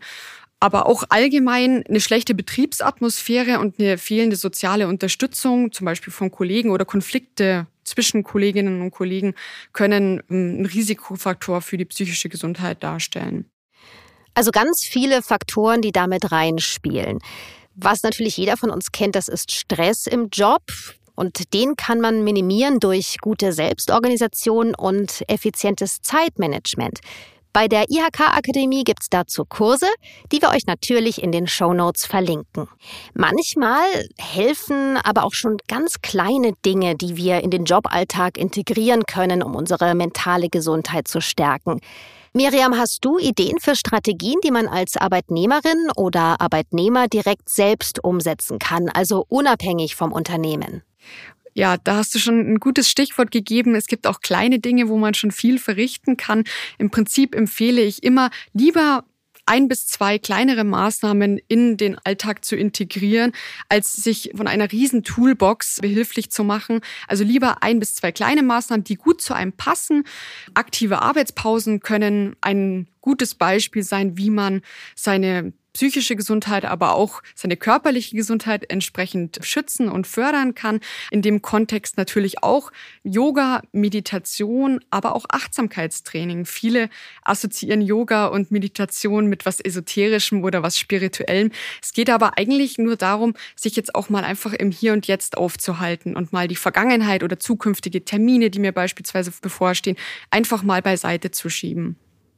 aber 0.60 0.88
auch 0.88 1.04
allgemein 1.10 1.86
eine 1.88 2.00
schlechte 2.00 2.34
Betriebsatmosphäre 2.34 3.60
und 3.60 3.80
eine 3.80 4.00
fehlende 4.00 4.36
soziale 4.36 4.88
Unterstützung, 4.88 5.72
zum 5.72 5.86
Beispiel 5.86 6.12
von 6.12 6.32
Kollegen 6.32 6.72
oder 6.72 6.86
Konflikte 6.86 7.68
zwischen 7.84 8.24
Kolleginnen 8.24 8.82
und 8.82 8.92
Kollegen, 8.92 9.36
können 9.72 10.24
ähm, 10.32 10.62
ein 10.62 10.66
Risikofaktor 10.66 11.62
für 11.62 11.78
die 11.78 11.86
psychische 11.86 12.30
Gesundheit 12.30 12.82
darstellen. 12.82 13.46
Also 14.38 14.52
ganz 14.52 14.84
viele 14.84 15.24
Faktoren, 15.24 15.82
die 15.82 15.92
damit 15.92 16.32
reinspielen. 16.32 17.18
Was 17.74 18.04
natürlich 18.04 18.38
jeder 18.38 18.56
von 18.56 18.70
uns 18.70 18.92
kennt, 18.92 19.16
das 19.16 19.30
ist 19.30 19.52
Stress 19.52 20.06
im 20.06 20.30
Job. 20.32 20.62
Und 21.16 21.56
den 21.56 21.76
kann 21.76 22.00
man 22.00 22.24
minimieren 22.24 22.80
durch 22.80 23.18
gute 23.20 23.52
Selbstorganisation 23.52 24.76
und 24.76 25.24
effizientes 25.28 26.04
Zeitmanagement. 26.04 27.00
Bei 27.52 27.68
der 27.68 27.86
IHK-Akademie 27.90 28.84
gibt's 28.84 29.10
dazu 29.10 29.44
Kurse, 29.44 29.88
die 30.32 30.40
wir 30.40 30.50
euch 30.50 30.68
natürlich 30.68 31.24
in 31.24 31.32
den 31.32 31.48
Show 31.48 31.74
Notes 31.74 32.06
verlinken. 32.06 32.68
Manchmal 33.16 33.88
helfen 34.20 34.98
aber 34.98 35.24
auch 35.24 35.34
schon 35.34 35.58
ganz 35.68 36.04
kleine 36.04 36.54
Dinge, 36.64 36.96
die 36.96 37.18
wir 37.18 37.42
in 37.42 37.50
den 37.50 37.66
Joballtag 37.66 38.38
integrieren 38.38 39.08
können, 39.08 39.42
um 39.42 39.56
unsere 39.56 39.96
mentale 39.96 40.50
Gesundheit 40.50 41.08
zu 41.08 41.22
stärken. 41.22 41.82
Miriam, 42.38 42.78
hast 42.78 43.04
du 43.04 43.18
Ideen 43.18 43.60
für 43.60 43.76
Strategien, 43.76 44.36
die 44.44 44.52
man 44.52 44.68
als 44.68 44.96
Arbeitnehmerin 44.96 45.90
oder 45.96 46.40
Arbeitnehmer 46.40 47.08
direkt 47.08 47.50
selbst 47.50 48.04
umsetzen 48.04 48.60
kann, 48.60 48.90
also 48.90 49.26
unabhängig 49.28 49.96
vom 49.96 50.12
Unternehmen? 50.12 50.84
Ja, 51.56 51.78
da 51.78 51.96
hast 51.96 52.14
du 52.14 52.20
schon 52.20 52.40
ein 52.42 52.60
gutes 52.60 52.92
Stichwort 52.92 53.32
gegeben. 53.32 53.74
Es 53.74 53.88
gibt 53.88 54.06
auch 54.06 54.22
kleine 54.22 54.60
Dinge, 54.60 54.88
wo 54.88 54.98
man 54.98 55.16
schon 55.16 55.32
viel 55.32 55.58
verrichten 55.58 56.16
kann. 56.16 56.44
Im 56.78 56.92
Prinzip 56.92 57.34
empfehle 57.34 57.82
ich 57.82 58.04
immer 58.04 58.30
lieber 58.54 59.04
ein 59.48 59.68
bis 59.68 59.88
zwei 59.88 60.20
kleinere 60.20 60.64
Maßnahmen 60.64 61.40
in 61.48 61.78
den 61.78 61.98
Alltag 62.04 62.46
zu 62.46 62.56
integrieren, 62.56 63.32
als 63.70 63.96
sich 63.96 64.32
von 64.36 64.48
einer 64.48 64.72
riesen 64.72 65.04
Toolbox 65.04 65.80
behilflich 65.82 66.30
zu 66.30 66.44
machen. 66.44 66.82
Also 67.08 67.24
lieber 67.24 67.64
ein 67.64 67.80
bis 67.80 67.96
zwei 67.96 68.12
kleine 68.12 68.44
Maßnahmen, 68.44 68.84
die 68.84 68.96
gut 68.96 69.22
zu 69.22 69.34
einem 69.34 69.54
passen. 69.54 70.04
Aktive 70.54 71.02
Arbeitspausen 71.02 71.80
können 71.80 72.36
ein 72.42 72.88
gutes 73.02 73.36
Beispiel 73.36 73.84
sein, 73.84 74.18
wie 74.18 74.30
man 74.30 74.62
seine 74.96 75.54
psychische 75.78 76.16
Gesundheit, 76.16 76.66
aber 76.66 76.96
auch 76.96 77.22
seine 77.36 77.56
körperliche 77.56 78.16
Gesundheit 78.16 78.68
entsprechend 78.72 79.38
schützen 79.44 79.90
und 79.90 80.08
fördern 80.08 80.56
kann. 80.56 80.80
In 81.12 81.22
dem 81.22 81.44
Kontext 81.44 81.98
natürlich 81.98 82.42
auch 82.42 82.72
Yoga, 83.04 83.62
Meditation, 83.74 84.80
aber 84.90 85.16
auch 85.16 85.26
Achtsamkeitstraining. 85.30 86.46
Viele 86.46 86.90
assoziieren 87.22 87.82
Yoga 87.82 88.26
und 88.26 88.50
Meditation 88.50 89.28
mit 89.28 89.46
was 89.46 89.60
Esoterischem 89.60 90.44
oder 90.44 90.64
was 90.64 90.80
Spirituellem. 90.80 91.52
Es 91.80 91.94
geht 91.94 92.10
aber 92.10 92.40
eigentlich 92.40 92.80
nur 92.80 92.96
darum, 92.96 93.36
sich 93.56 93.76
jetzt 93.76 93.94
auch 93.94 94.10
mal 94.10 94.24
einfach 94.24 94.54
im 94.54 94.72
Hier 94.72 94.94
und 94.94 95.06
Jetzt 95.06 95.38
aufzuhalten 95.38 96.16
und 96.16 96.34
mal 96.34 96.48
die 96.48 96.56
Vergangenheit 96.56 97.22
oder 97.22 97.38
zukünftige 97.38 98.04
Termine, 98.04 98.50
die 98.50 98.58
mir 98.58 98.72
beispielsweise 98.72 99.32
bevorstehen, 99.44 99.96
einfach 100.32 100.64
mal 100.64 100.82
beiseite 100.82 101.30
zu 101.30 101.52
schieben. 101.52 101.98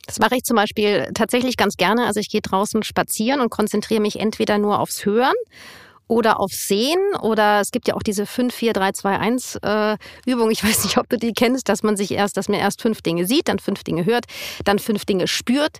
Das 0.10 0.18
mache 0.18 0.38
ich 0.38 0.44
zum 0.44 0.56
Beispiel 0.56 1.12
tatsächlich 1.13 1.56
ganz 1.56 1.78
gerne. 1.78 2.08
Also 2.08 2.20
ich 2.20 2.30
gehe 2.30 2.42
draußen 2.42 2.82
spazieren 2.82 3.42
und 3.42 3.51
konzentriere 3.51 4.01
mich 4.01 4.20
entweder 4.20 4.58
nur 4.58 4.80
aufs 4.80 5.06
Hören 5.06 5.36
oder 6.08 6.39
aufs 6.39 6.68
Sehen 6.68 6.98
oder 7.22 7.60
es 7.60 7.70
gibt 7.70 7.88
ja 7.88 7.94
auch 7.94 8.01
diese 8.01 8.25
5, 8.25 8.51
4, 8.51 8.74
3, 8.74 8.92
2, 8.94 9.20
1 9.20 9.56
äh, 9.62 9.98
Übung. 10.25 10.50
Ich 10.50 10.63
weiß 10.63 10.84
nicht, 10.84 10.98
ob 10.98 11.08
du 11.10 11.20
die 11.20 11.34
kennst, 11.34 11.70
dass 11.70 11.84
man 11.84 11.96
sich 11.96 12.10
erst, 12.10 12.38
dass 12.38 12.50
man 12.50 12.60
erst 12.60 12.82
fünf 12.82 13.04
Dinge 13.04 13.28
sieht, 13.28 13.50
dann 13.50 13.60
fünf 13.60 13.84
Dinge 13.84 14.04
hört, 14.04 14.25
dann 14.66 14.80
fünf 14.80 15.06
Dinge 15.06 15.28
spürt 15.28 15.78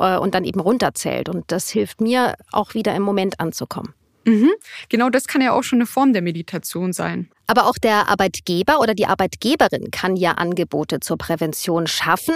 äh, 0.00 0.18
und 0.18 0.34
dann 0.34 0.42
eben 0.42 0.58
runterzählt. 0.58 1.28
Und 1.28 1.44
das 1.52 1.70
hilft 1.70 2.00
mir 2.00 2.34
auch 2.50 2.74
wieder 2.74 2.96
im 2.96 3.04
Moment 3.04 3.38
anzukommen. 3.38 3.94
Mhm. 4.28 4.50
Genau 4.88 5.08
das 5.08 5.26
kann 5.26 5.40
ja 5.40 5.52
auch 5.52 5.62
schon 5.62 5.78
eine 5.78 5.86
Form 5.86 6.12
der 6.12 6.22
Meditation 6.22 6.92
sein. 6.92 7.30
Aber 7.46 7.66
auch 7.66 7.78
der 7.78 8.08
Arbeitgeber 8.08 8.80
oder 8.80 8.94
die 8.94 9.06
Arbeitgeberin 9.06 9.90
kann 9.90 10.16
ja 10.16 10.32
Angebote 10.32 11.00
zur 11.00 11.16
Prävention 11.16 11.86
schaffen. 11.86 12.34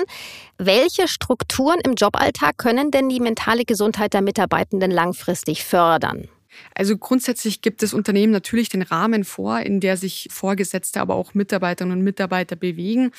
Welche 0.57 1.07
Strukturen 1.07 1.81
im 1.85 1.95
Joballtag 1.95 2.57
können 2.57 2.91
denn 2.91 3.11
die 3.11 3.21
mentale 3.21 3.65
Gesundheit 3.65 4.15
der 4.15 4.23
Mitarbeitenden 4.23 4.91
langfristig 4.91 5.65
fördern? 5.65 6.29
Also 6.75 6.97
grundsätzlich 6.97 7.61
gibt 7.61 7.83
es 7.83 7.93
Unternehmen 7.93 8.33
natürlich 8.33 8.69
den 8.69 8.83
Rahmen 8.83 9.25
vor, 9.25 9.61
in 9.61 9.81
der 9.81 9.97
sich 9.97 10.29
Vorgesetzte, 10.31 11.01
aber 11.01 11.15
auch 11.15 11.35
Mitarbeiterinnen 11.35 11.99
und 11.99 12.05
Mitarbeiter 12.05 12.57
bewegen. 12.57 13.13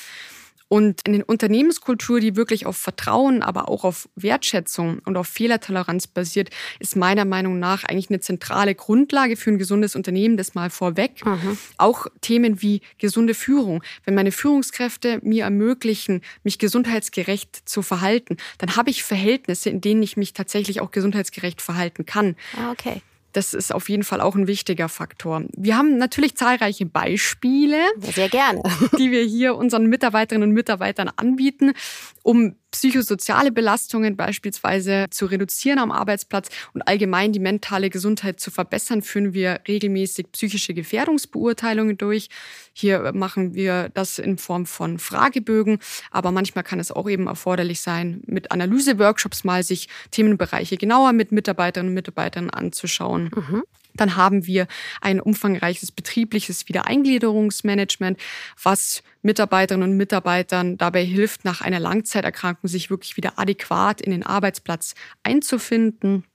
Und 0.68 1.02
in 1.06 1.14
der 1.14 1.30
Unternehmenskultur, 1.30 2.20
die 2.20 2.36
wirklich 2.36 2.66
auf 2.66 2.78
Vertrauen, 2.78 3.44
aber 3.44 3.70
auch 3.70 3.84
auf 3.84 4.10
Wertschätzung 4.16 5.00
und 5.06 5.18
auf 5.18 5.28
Fehlertoleranz 5.28 6.08
basiert, 6.08 6.50
ist 6.80 6.96
meiner 6.96 7.26
Meinung 7.26 7.60
nach 7.60 7.84
eigentlich 7.84 8.10
eine 8.10 8.20
zentrale 8.20 8.76
Grundlage 8.76 9.36
für 9.38 9.52
ein 9.52 9.58
gesundes 9.58 9.96
Unternehmen. 9.96 10.38
Das 10.38 10.56
mal 10.56 10.70
vorweg. 10.70 11.26
Mhm. 11.26 11.58
Auch 11.78 12.08
Themen 12.22 12.62
wie 12.62 12.82
gesunde 12.98 13.34
Führung. 13.34 13.84
Wenn 14.06 14.16
meine 14.16 14.32
Führungskräfte 14.32 15.20
mir 15.22 15.44
ermöglichen, 15.44 16.22
mich 16.44 16.60
gesundheitsgerecht 16.60 17.70
zu 17.70 17.82
verhalten, 17.82 18.38
dann 18.58 18.76
habe 18.76 18.90
ich 18.90 19.04
Verhältnisse, 19.04 19.70
in 19.70 19.82
denen 19.82 20.04
ich 20.04 20.18
mich 20.18 20.34
tatsächlich 20.34 20.82
auch 20.82 20.92
gesundheitsgerecht 20.92 21.62
verhalten 21.62 22.06
kann. 22.06 22.36
Ah, 22.58 22.72
okay. 22.72 23.02
Das 23.34 23.54
ist 23.54 23.74
auf 23.74 23.90
jeden 23.90 24.04
Fall 24.04 24.22
auch 24.22 24.36
ein 24.36 24.48
wichtiger 24.48 24.90
Faktor. 24.90 25.44
Wir 25.58 25.78
haben 25.78 25.98
natürlich 25.98 26.36
zahlreiche 26.36 26.86
Beispiele, 26.86 27.78
sehr 28.00 28.30
gerne, 28.30 28.62
die 28.98 29.12
wir 29.12 29.24
hier 29.24 29.56
unseren 29.56 29.88
Mitarbeiterinnen 29.88 30.50
und 30.50 30.56
Mitarbeitern 30.56 31.12
anbieten, 31.16 31.74
um 32.22 32.56
psychosoziale 32.74 33.52
Belastungen 33.52 34.18
beispielsweise 34.18 35.06
zu 35.12 35.28
reduzieren 35.28 35.78
am 35.78 35.92
Arbeitsplatz 35.92 36.50
und 36.74 36.82
allgemein 36.88 37.32
die 37.32 37.40
mentale 37.40 37.92
Gesundheit 37.92 38.40
zu 38.40 38.50
verbessern, 38.50 39.04
führen 39.04 39.34
wir 39.34 39.62
regelmäßig 39.68 40.32
psychische 40.32 40.74
Gefährdungsbeurteilungen 40.74 41.98
durch. 41.98 42.30
Hier 42.74 43.14
machen 43.14 43.54
wir 43.54 43.90
das 43.94 44.18
in 44.18 44.40
Form 44.40 44.66
von 44.66 44.98
Fragebögen, 44.98 45.78
aber 46.10 46.32
manchmal 46.32 46.64
kann 46.64 46.80
es 46.80 46.92
auch 46.92 47.08
eben 47.08 47.28
erforderlich 47.28 47.80
sein, 47.80 48.22
mit 48.26 48.52
Analyseworkshops 48.52 49.44
mal 49.44 49.62
sich 49.62 49.88
Themenbereiche 50.10 50.78
genauer 50.78 51.14
mit 51.14 51.32
Mitarbeiterinnen 51.32 51.92
und 51.92 51.96
Mitarbeitern 51.96 52.50
anzuschauen. 52.50 53.30
Mhm. 53.36 53.64
Dann 53.96 54.16
haben 54.16 54.46
wir 54.46 54.68
ein 55.02 55.20
umfangreiches 55.20 55.92
betriebliches 55.92 56.68
Wiedereingliederungsmanagement, 56.68 58.20
was 58.62 59.04
Mitarbeiterinnen 59.22 59.92
und 59.92 59.98
Mitarbeitern 59.98 60.78
dabei 60.78 61.04
hilft, 61.04 61.46
nach 61.46 61.62
einer 61.62 61.80
Langzeiterkrankung 61.80 62.68
sich 62.68 62.90
wirklich 62.90 63.18
wieder 63.18 63.40
adäquat 63.40 64.02
in 64.02 64.12
den 64.12 64.24
Arbeitsplatz 64.24 64.96
einzufinden. 65.24 66.26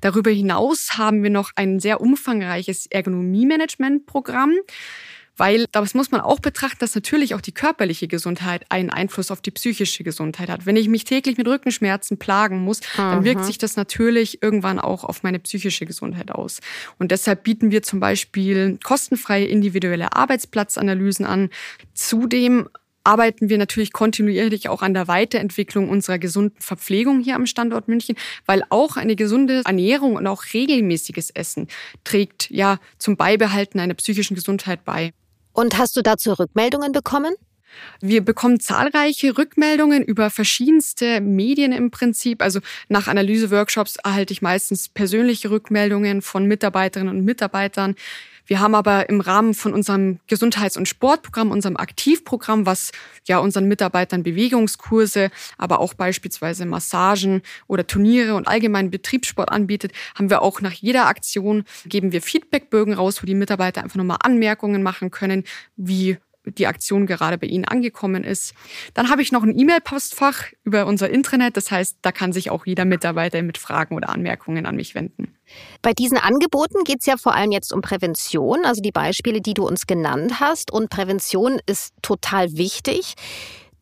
Darüber 0.00 0.30
hinaus 0.30 0.96
haben 0.96 1.22
wir 1.22 1.30
noch 1.30 1.50
ein 1.54 1.80
sehr 1.80 2.00
umfangreiches 2.00 2.86
Ergonomie-Management-Programm. 2.86 4.54
Weil 5.36 5.66
das 5.72 5.94
muss 5.94 6.10
man 6.10 6.20
auch 6.20 6.40
betrachten, 6.40 6.78
dass 6.80 6.94
natürlich 6.94 7.34
auch 7.34 7.40
die 7.40 7.52
körperliche 7.52 8.08
Gesundheit 8.08 8.64
einen 8.70 8.90
Einfluss 8.90 9.30
auf 9.30 9.40
die 9.40 9.50
psychische 9.50 10.04
Gesundheit 10.04 10.48
hat. 10.48 10.66
Wenn 10.66 10.76
ich 10.76 10.88
mich 10.88 11.04
täglich 11.04 11.36
mit 11.36 11.46
Rückenschmerzen 11.46 12.18
plagen 12.18 12.58
muss, 12.58 12.80
Aha. 12.96 13.16
dann 13.16 13.24
wirkt 13.24 13.44
sich 13.44 13.58
das 13.58 13.76
natürlich 13.76 14.42
irgendwann 14.42 14.78
auch 14.78 15.04
auf 15.04 15.22
meine 15.22 15.38
psychische 15.38 15.86
Gesundheit 15.86 16.30
aus. 16.30 16.60
Und 16.98 17.10
deshalb 17.10 17.44
bieten 17.44 17.70
wir 17.70 17.82
zum 17.82 18.00
Beispiel 18.00 18.78
kostenfreie 18.82 19.46
individuelle 19.46 20.14
Arbeitsplatzanalysen 20.14 21.26
an. 21.26 21.50
Zudem 21.94 22.68
arbeiten 23.06 23.48
wir 23.48 23.56
natürlich 23.56 23.92
kontinuierlich 23.92 24.68
auch 24.68 24.82
an 24.82 24.92
der 24.92 25.06
Weiterentwicklung 25.06 25.88
unserer 25.88 26.18
gesunden 26.18 26.60
Verpflegung 26.60 27.20
hier 27.20 27.36
am 27.36 27.46
Standort 27.46 27.88
München, 27.88 28.16
weil 28.46 28.64
auch 28.68 28.96
eine 28.96 29.14
gesunde 29.14 29.62
Ernährung 29.64 30.16
und 30.16 30.26
auch 30.26 30.42
regelmäßiges 30.52 31.30
Essen 31.30 31.68
trägt 32.02 32.50
ja 32.50 32.78
zum 32.98 33.16
Beibehalten 33.16 33.78
einer 33.78 33.94
psychischen 33.94 34.34
Gesundheit 34.34 34.84
bei. 34.84 35.12
Und 35.56 35.78
hast 35.78 35.96
du 35.96 36.02
dazu 36.02 36.32
Rückmeldungen 36.34 36.92
bekommen? 36.92 37.34
Wir 38.02 38.22
bekommen 38.22 38.60
zahlreiche 38.60 39.38
Rückmeldungen 39.38 40.04
über 40.04 40.28
verschiedenste 40.28 41.22
Medien 41.22 41.72
im 41.72 41.90
Prinzip. 41.90 42.42
Also 42.42 42.60
nach 42.88 43.08
Analyseworkshops 43.08 43.96
erhalte 44.04 44.34
ich 44.34 44.42
meistens 44.42 44.90
persönliche 44.90 45.50
Rückmeldungen 45.50 46.20
von 46.20 46.44
Mitarbeiterinnen 46.44 47.16
und 47.16 47.24
Mitarbeitern. 47.24 47.94
Wir 48.46 48.60
haben 48.60 48.74
aber 48.74 49.08
im 49.08 49.20
Rahmen 49.20 49.54
von 49.54 49.72
unserem 49.72 50.20
Gesundheits- 50.26 50.76
und 50.76 50.88
Sportprogramm, 50.88 51.50
unserem 51.50 51.76
Aktivprogramm, 51.76 52.64
was 52.64 52.92
ja 53.26 53.38
unseren 53.38 53.66
Mitarbeitern 53.66 54.22
Bewegungskurse, 54.22 55.30
aber 55.58 55.80
auch 55.80 55.94
beispielsweise 55.94 56.64
Massagen 56.64 57.42
oder 57.66 57.86
Turniere 57.86 58.34
und 58.34 58.48
allgemeinen 58.48 58.90
Betriebssport 58.90 59.50
anbietet, 59.50 59.92
haben 60.14 60.30
wir 60.30 60.42
auch 60.42 60.60
nach 60.60 60.72
jeder 60.72 61.06
Aktion 61.06 61.64
geben 61.86 62.12
wir 62.12 62.22
Feedbackbögen 62.22 62.94
raus, 62.94 63.22
wo 63.22 63.26
die 63.26 63.34
Mitarbeiter 63.34 63.82
einfach 63.82 63.96
nochmal 63.96 64.18
Anmerkungen 64.20 64.82
machen 64.82 65.10
können, 65.10 65.44
wie 65.76 66.18
die 66.46 66.66
Aktion 66.66 67.06
gerade 67.06 67.38
bei 67.38 67.46
Ihnen 67.46 67.64
angekommen 67.64 68.24
ist. 68.24 68.54
Dann 68.94 69.10
habe 69.10 69.22
ich 69.22 69.32
noch 69.32 69.42
ein 69.42 69.58
E-Mail-Postfach 69.58 70.44
über 70.64 70.86
unser 70.86 71.10
Intranet. 71.10 71.56
Das 71.56 71.70
heißt, 71.70 71.98
da 72.02 72.12
kann 72.12 72.32
sich 72.32 72.50
auch 72.50 72.66
jeder 72.66 72.84
Mitarbeiter 72.84 73.42
mit 73.42 73.58
Fragen 73.58 73.96
oder 73.96 74.08
Anmerkungen 74.08 74.66
an 74.66 74.76
mich 74.76 74.94
wenden. 74.94 75.34
Bei 75.82 75.92
diesen 75.92 76.18
Angeboten 76.18 76.84
geht 76.84 77.00
es 77.00 77.06
ja 77.06 77.16
vor 77.16 77.34
allem 77.34 77.52
jetzt 77.52 77.72
um 77.72 77.80
Prävention, 77.80 78.64
also 78.64 78.80
die 78.80 78.92
Beispiele, 78.92 79.40
die 79.40 79.54
du 79.54 79.66
uns 79.66 79.86
genannt 79.86 80.40
hast. 80.40 80.72
Und 80.72 80.90
Prävention 80.90 81.58
ist 81.66 81.92
total 82.02 82.56
wichtig. 82.56 83.14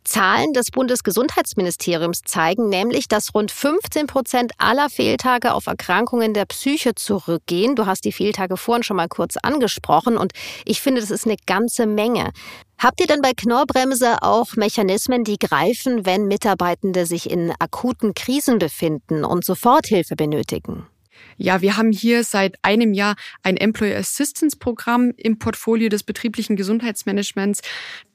Zahlen 0.04 0.52
des 0.52 0.70
Bundesgesundheitsministeriums 0.70 2.20
zeigen 2.24 2.68
nämlich, 2.68 3.08
dass 3.08 3.34
rund 3.34 3.50
15 3.50 4.06
Prozent 4.06 4.52
aller 4.58 4.90
Fehltage 4.90 5.54
auf 5.54 5.66
Erkrankungen 5.66 6.34
der 6.34 6.44
Psyche 6.44 6.94
zurückgehen. 6.94 7.74
Du 7.74 7.86
hast 7.86 8.04
die 8.04 8.12
Fehltage 8.12 8.56
vorhin 8.56 8.82
schon 8.82 8.98
mal 8.98 9.08
kurz 9.08 9.36
angesprochen 9.38 10.16
und 10.18 10.32
ich 10.66 10.80
finde, 10.82 11.00
das 11.00 11.10
ist 11.10 11.26
eine 11.26 11.36
ganze 11.46 11.86
Menge. 11.86 12.32
Habt 12.78 13.00
ihr 13.00 13.06
denn 13.06 13.22
bei 13.22 13.32
Knorrbremse 13.34 14.22
auch 14.22 14.56
Mechanismen, 14.56 15.24
die 15.24 15.38
greifen, 15.38 16.04
wenn 16.04 16.26
Mitarbeitende 16.26 17.06
sich 17.06 17.30
in 17.30 17.52
akuten 17.58 18.14
Krisen 18.14 18.58
befinden 18.58 19.24
und 19.24 19.44
Soforthilfe 19.44 20.16
benötigen? 20.16 20.86
Ja, 21.36 21.62
wir 21.62 21.76
haben 21.76 21.92
hier 21.92 22.24
seit 22.24 22.56
einem 22.62 22.94
Jahr 22.94 23.16
ein 23.42 23.56
Employee 23.56 23.96
Assistance 23.96 24.56
Programm 24.56 25.12
im 25.16 25.38
Portfolio 25.38 25.88
des 25.88 26.02
betrieblichen 26.02 26.56
Gesundheitsmanagements. 26.56 27.60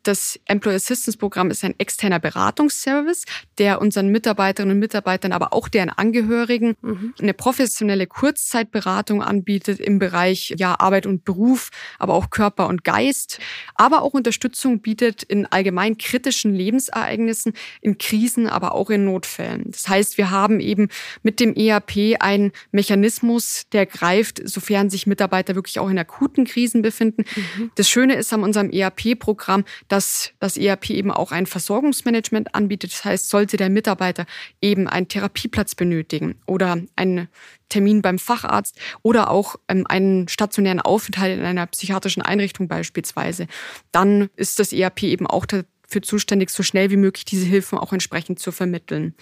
Das 0.10 0.40
Employee 0.46 0.78
Assistance 0.78 1.20
Programm 1.20 1.52
ist 1.52 1.64
ein 1.64 1.76
externer 1.78 2.20
Beratungsservice, 2.20 3.26
der 3.60 3.80
unseren 3.80 4.08
Mitarbeiterinnen 4.08 4.78
und 4.78 4.80
Mitarbeitern, 4.80 5.34
aber 5.34 5.54
auch 5.54 5.68
deren 5.68 5.90
Angehörigen 5.90 6.76
mhm. 6.82 7.14
eine 7.22 7.36
professionelle 7.36 8.08
Kurzzeitberatung 8.08 9.22
anbietet 9.22 9.80
im 9.80 10.00
Bereich 10.00 10.56
ja, 10.58 10.80
Arbeit 10.80 11.06
und 11.06 11.26
Beruf, 11.26 11.70
aber 12.00 12.16
auch 12.16 12.32
Körper 12.32 12.66
und 12.70 12.84
Geist, 12.84 13.38
aber 13.76 14.02
auch 14.02 14.16
Unterstützung 14.16 14.82
bietet 14.82 15.22
in 15.22 15.46
allgemein 15.46 16.00
kritischen 16.00 16.56
Lebensereignissen, 16.56 17.54
in 17.82 18.00
Krisen, 18.00 18.48
aber 18.48 18.74
auch 18.74 18.90
in 18.90 19.06
Notfällen. 19.06 19.70
Das 19.70 19.90
heißt, 19.90 20.18
wir 20.18 20.32
haben 20.32 20.60
eben 20.60 20.88
mit 21.22 21.40
dem 21.40 21.54
EAP 21.56 22.20
einen 22.20 22.52
Mechanismus, 22.72 23.68
der 23.74 23.86
greift, 23.86 24.42
sofern 24.44 24.90
sich 24.90 25.06
Mitarbeiter 25.06 25.54
wirklich 25.54 25.78
auch 25.78 25.90
in 25.90 26.00
akuten 26.00 26.46
Krisen 26.46 26.82
befinden. 26.82 27.26
Mhm. 27.36 27.70
Das 27.76 27.88
Schöne 27.88 28.16
ist 28.16 28.34
an 28.34 28.42
unserem 28.42 28.72
EAP-Programm, 28.72 29.66
dass 29.88 29.99
das 30.40 30.58
ERP 30.58 30.92
eben 30.92 31.12
auch 31.12 31.32
ein 31.32 31.46
Versorgungsmanagement 31.46 32.56
anbietet. 32.56 32.92
Das 32.94 33.06
heißt, 33.06 33.30
sollte 33.30 33.58
der 33.58 33.70
Mitarbeiter 33.70 34.26
eben 34.62 34.88
einen 34.88 35.08
Therapieplatz 35.08 35.76
benötigen 35.76 36.36
oder 36.46 36.78
einen 36.96 37.28
Termin 37.70 38.02
beim 38.02 38.20
Facharzt 38.20 38.80
oder 39.04 39.30
auch 39.30 39.56
ähm, 39.68 39.86
einen 39.88 40.28
stationären 40.28 40.82
Aufenthalt 40.82 41.40
in 41.40 41.46
einer 41.46 41.68
psychiatrischen 41.68 42.22
Einrichtung 42.22 42.68
beispielsweise, 42.68 43.48
dann 43.92 44.30
ist 44.36 44.60
das 44.60 44.74
ERP 44.74 45.04
eben 45.04 45.28
auch 45.28 45.46
dafür 45.46 46.02
zuständig, 46.02 46.50
so 46.50 46.64
schnell 46.64 46.90
wie 46.90 46.98
möglich 46.98 47.26
diese 47.26 47.46
Hilfen 47.46 47.78
auch 47.78 47.94
entsprechend 47.94 48.40
zu 48.40 48.52
vermitteln. 48.52 49.14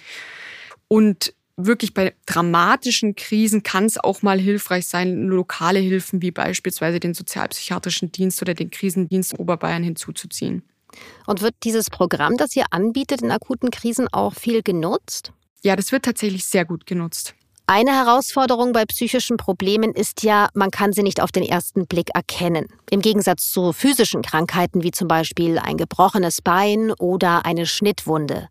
Und 0.88 1.34
wirklich 1.58 1.94
bei 1.94 2.14
dramatischen 2.26 3.16
Krisen 3.16 3.64
kann 3.64 3.86
es 3.86 3.98
auch 3.98 4.22
mal 4.22 4.40
hilfreich 4.40 4.88
sein, 4.88 5.24
lokale 5.24 5.80
Hilfen 5.80 6.22
wie 6.22 6.32
beispielsweise 6.32 7.00
den 7.00 7.14
sozialpsychiatrischen 7.14 8.12
Dienst 8.12 8.42
oder 8.42 8.54
den 8.54 8.70
Krisendienst 8.70 9.38
Oberbayern 9.38 9.84
hinzuzuziehen. 9.84 10.64
Und 11.26 11.42
wird 11.42 11.56
dieses 11.64 11.90
Programm, 11.90 12.38
das 12.38 12.56
ihr 12.56 12.66
anbietet 12.72 13.22
in 13.22 13.32
akuten 13.32 13.72
Krisen, 13.72 14.08
auch 14.12 14.34
viel 14.34 14.62
genutzt? 14.62 15.34
Ja, 15.64 15.76
das 15.76 15.92
wird 15.92 16.06
tatsächlich 16.06 16.46
sehr 16.46 16.66
gut 16.66 16.86
genutzt. 16.86 17.36
Eine 17.70 17.92
Herausforderung 17.92 18.72
bei 18.72 18.86
psychischen 18.86 19.36
Problemen 19.36 19.92
ist 19.94 20.24
ja, 20.24 20.48
man 20.54 20.72
kann 20.72 20.94
sie 20.94 21.04
nicht 21.04 21.22
auf 21.22 21.34
den 21.34 21.44
ersten 21.44 21.86
Blick 21.86 22.12
erkennen. 22.16 22.68
Im 22.90 23.02
Gegensatz 23.02 23.52
zu 23.52 23.74
physischen 23.74 24.22
Krankheiten 24.22 24.84
wie 24.84 24.92
zum 24.92 25.10
Beispiel 25.10 25.60
ein 25.60 25.76
gebrochenes 25.76 26.42
Bein 26.42 26.94
oder 26.94 27.46
eine 27.46 27.66
Schnittwunde. 27.66 28.48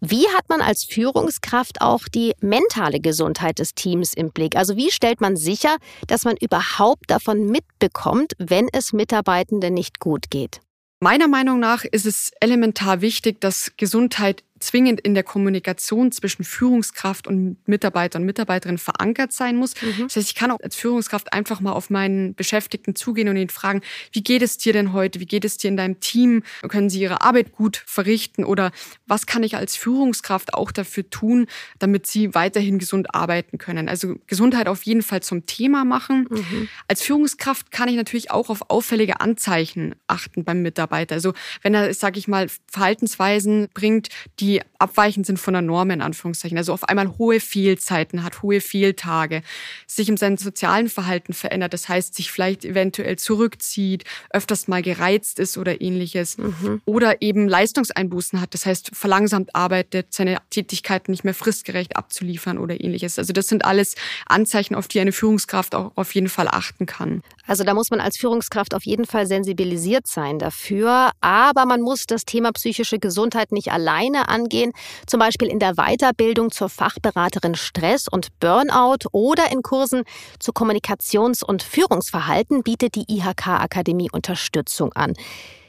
Wie 0.00 0.26
hat 0.28 0.48
man 0.48 0.60
als 0.60 0.84
Führungskraft 0.84 1.80
auch 1.80 2.02
die 2.08 2.32
mentale 2.40 3.00
Gesundheit 3.00 3.58
des 3.58 3.74
Teams 3.74 4.14
im 4.14 4.30
Blick? 4.30 4.56
Also 4.56 4.76
wie 4.76 4.90
stellt 4.90 5.20
man 5.20 5.36
sicher, 5.36 5.76
dass 6.06 6.24
man 6.24 6.36
überhaupt 6.36 7.10
davon 7.10 7.46
mitbekommt, 7.46 8.32
wenn 8.38 8.68
es 8.72 8.92
Mitarbeitenden 8.92 9.74
nicht 9.74 10.00
gut 10.00 10.30
geht? 10.30 10.60
Meiner 11.00 11.28
Meinung 11.28 11.60
nach 11.60 11.84
ist 11.84 12.06
es 12.06 12.32
elementar 12.40 13.00
wichtig, 13.00 13.40
dass 13.40 13.72
Gesundheit 13.76 14.42
zwingend 14.64 15.00
in 15.00 15.14
der 15.14 15.22
Kommunikation 15.22 16.12
zwischen 16.12 16.44
Führungskraft 16.44 17.26
und 17.26 17.56
Mitarbeiter 17.66 18.18
und 18.18 18.24
Mitarbeiterin 18.24 18.78
verankert 18.78 19.32
sein 19.32 19.56
muss. 19.56 19.74
Mhm. 19.80 20.04
Das 20.04 20.16
heißt, 20.16 20.28
ich 20.28 20.34
kann 20.34 20.50
auch 20.50 20.60
als 20.60 20.76
Führungskraft 20.76 21.32
einfach 21.32 21.60
mal 21.60 21.72
auf 21.72 21.90
meinen 21.90 22.34
Beschäftigten 22.34 22.94
zugehen 22.96 23.28
und 23.28 23.36
ihn 23.36 23.48
fragen, 23.48 23.82
wie 24.12 24.22
geht 24.22 24.42
es 24.42 24.58
dir 24.58 24.72
denn 24.72 24.92
heute? 24.92 25.20
Wie 25.20 25.26
geht 25.26 25.44
es 25.44 25.56
dir 25.56 25.68
in 25.68 25.76
deinem 25.76 26.00
Team? 26.00 26.42
Können 26.68 26.90
sie 26.90 27.00
ihre 27.00 27.20
Arbeit 27.22 27.52
gut 27.52 27.82
verrichten? 27.86 28.44
Oder 28.44 28.72
was 29.06 29.26
kann 29.26 29.42
ich 29.42 29.56
als 29.56 29.76
Führungskraft 29.76 30.54
auch 30.54 30.72
dafür 30.72 31.08
tun, 31.10 31.46
damit 31.78 32.06
sie 32.06 32.34
weiterhin 32.34 32.78
gesund 32.78 33.14
arbeiten 33.14 33.58
können? 33.58 33.88
Also 33.88 34.16
Gesundheit 34.26 34.68
auf 34.68 34.82
jeden 34.84 35.02
Fall 35.02 35.22
zum 35.22 35.46
Thema 35.46 35.84
machen. 35.84 36.26
Mhm. 36.30 36.68
Als 36.88 37.02
Führungskraft 37.02 37.70
kann 37.70 37.88
ich 37.88 37.96
natürlich 37.96 38.30
auch 38.30 38.48
auf 38.48 38.70
auffällige 38.70 39.20
Anzeichen 39.20 39.94
achten 40.06 40.44
beim 40.44 40.62
Mitarbeiter. 40.62 41.14
Also 41.14 41.34
wenn 41.62 41.74
er, 41.74 41.92
sage 41.94 42.18
ich 42.18 42.28
mal, 42.28 42.48
Verhaltensweisen 42.70 43.68
bringt, 43.74 44.08
die 44.40 44.53
die 44.54 44.62
abweichend 44.78 45.26
sind 45.26 45.38
von 45.38 45.54
der 45.54 45.62
Norm 45.62 45.90
in 45.90 46.00
Anführungszeichen. 46.00 46.56
Also 46.56 46.72
auf 46.72 46.84
einmal 46.84 47.18
hohe 47.18 47.40
Fehlzeiten 47.40 48.22
hat, 48.22 48.42
hohe 48.42 48.60
Fehltage, 48.60 49.42
sich 49.86 50.08
in 50.08 50.16
seinem 50.16 50.36
sozialen 50.36 50.88
Verhalten 50.88 51.32
verändert. 51.32 51.72
Das 51.72 51.88
heißt, 51.88 52.14
sich 52.14 52.30
vielleicht 52.30 52.64
eventuell 52.64 53.16
zurückzieht, 53.16 54.04
öfters 54.30 54.68
mal 54.68 54.82
gereizt 54.82 55.38
ist 55.38 55.58
oder 55.58 55.80
ähnliches. 55.80 56.38
Mhm. 56.38 56.82
Oder 56.84 57.20
eben 57.20 57.48
Leistungseinbußen 57.48 58.40
hat. 58.40 58.54
Das 58.54 58.66
heißt, 58.66 58.90
verlangsamt 58.94 59.54
arbeitet, 59.56 60.12
seine 60.12 60.38
Tätigkeiten 60.50 61.10
nicht 61.10 61.24
mehr 61.24 61.34
fristgerecht 61.34 61.96
abzuliefern 61.96 62.58
oder 62.58 62.80
ähnliches. 62.80 63.18
Also 63.18 63.32
das 63.32 63.48
sind 63.48 63.64
alles 63.64 63.96
Anzeichen, 64.26 64.74
auf 64.74 64.86
die 64.86 65.00
eine 65.00 65.12
Führungskraft 65.12 65.74
auch 65.74 65.92
auf 65.96 66.14
jeden 66.14 66.28
Fall 66.28 66.48
achten 66.48 66.86
kann. 66.86 67.22
Also 67.46 67.62
da 67.64 67.74
muss 67.74 67.90
man 67.90 68.00
als 68.00 68.16
Führungskraft 68.16 68.74
auf 68.74 68.84
jeden 68.84 69.04
Fall 69.06 69.26
sensibilisiert 69.26 70.06
sein 70.06 70.38
dafür. 70.38 71.10
Aber 71.20 71.66
man 71.66 71.82
muss 71.82 72.06
das 72.06 72.24
Thema 72.24 72.52
psychische 72.52 72.98
Gesundheit 72.98 73.52
nicht 73.52 73.70
alleine 73.70 74.28
angehen, 74.28 74.72
zum 75.06 75.20
Beispiel 75.20 75.48
in 75.48 75.58
der 75.58 75.74
Weiterbildung 75.74 76.50
zur 76.50 76.68
Fachberaterin 76.68 77.54
Stress 77.54 78.08
und 78.08 78.28
Burnout 78.40 79.08
oder 79.12 79.52
in 79.52 79.62
Kursen 79.62 80.04
zu 80.38 80.52
Kommunikations- 80.52 81.44
und 81.44 81.62
Führungsverhalten 81.62 82.62
bietet 82.62 82.94
die 82.94 83.04
IHK-Akademie 83.08 84.10
Unterstützung 84.10 84.92
an. 84.94 85.14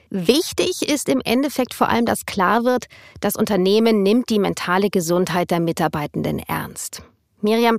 Wichtig 0.09 0.87
ist 0.87 1.09
im 1.09 1.19
Endeffekt 1.19 1.73
vor 1.73 1.89
allem, 1.89 2.05
dass 2.05 2.25
klar 2.25 2.63
wird, 2.63 2.85
das 3.19 3.35
Unternehmen 3.35 4.01
nimmt 4.03 4.29
die 4.29 4.39
mentale 4.39 4.89
Gesundheit 4.89 5.51
der 5.51 5.59
Mitarbeitenden 5.59 6.39
ernst. 6.39 7.01
Miriam, 7.41 7.77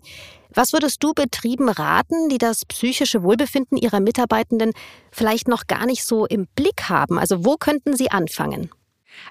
was 0.57 0.73
würdest 0.73 1.05
du 1.05 1.13
Betrieben 1.13 1.69
raten, 1.69 2.29
die 2.29 2.39
das 2.39 2.65
psychische 2.65 3.23
Wohlbefinden 3.23 3.77
ihrer 3.77 4.01
Mitarbeitenden 4.01 4.73
vielleicht 5.13 5.49
noch 5.49 5.67
gar 5.67 5.87
nicht 5.87 6.03
so 6.03 6.27
im 6.27 6.47
Blick 6.57 6.85
haben? 6.89 7.19
Also 7.19 7.45
wo 7.45 7.57
könnten 7.57 7.97
sie 7.97 8.11
anfangen? 8.11 8.71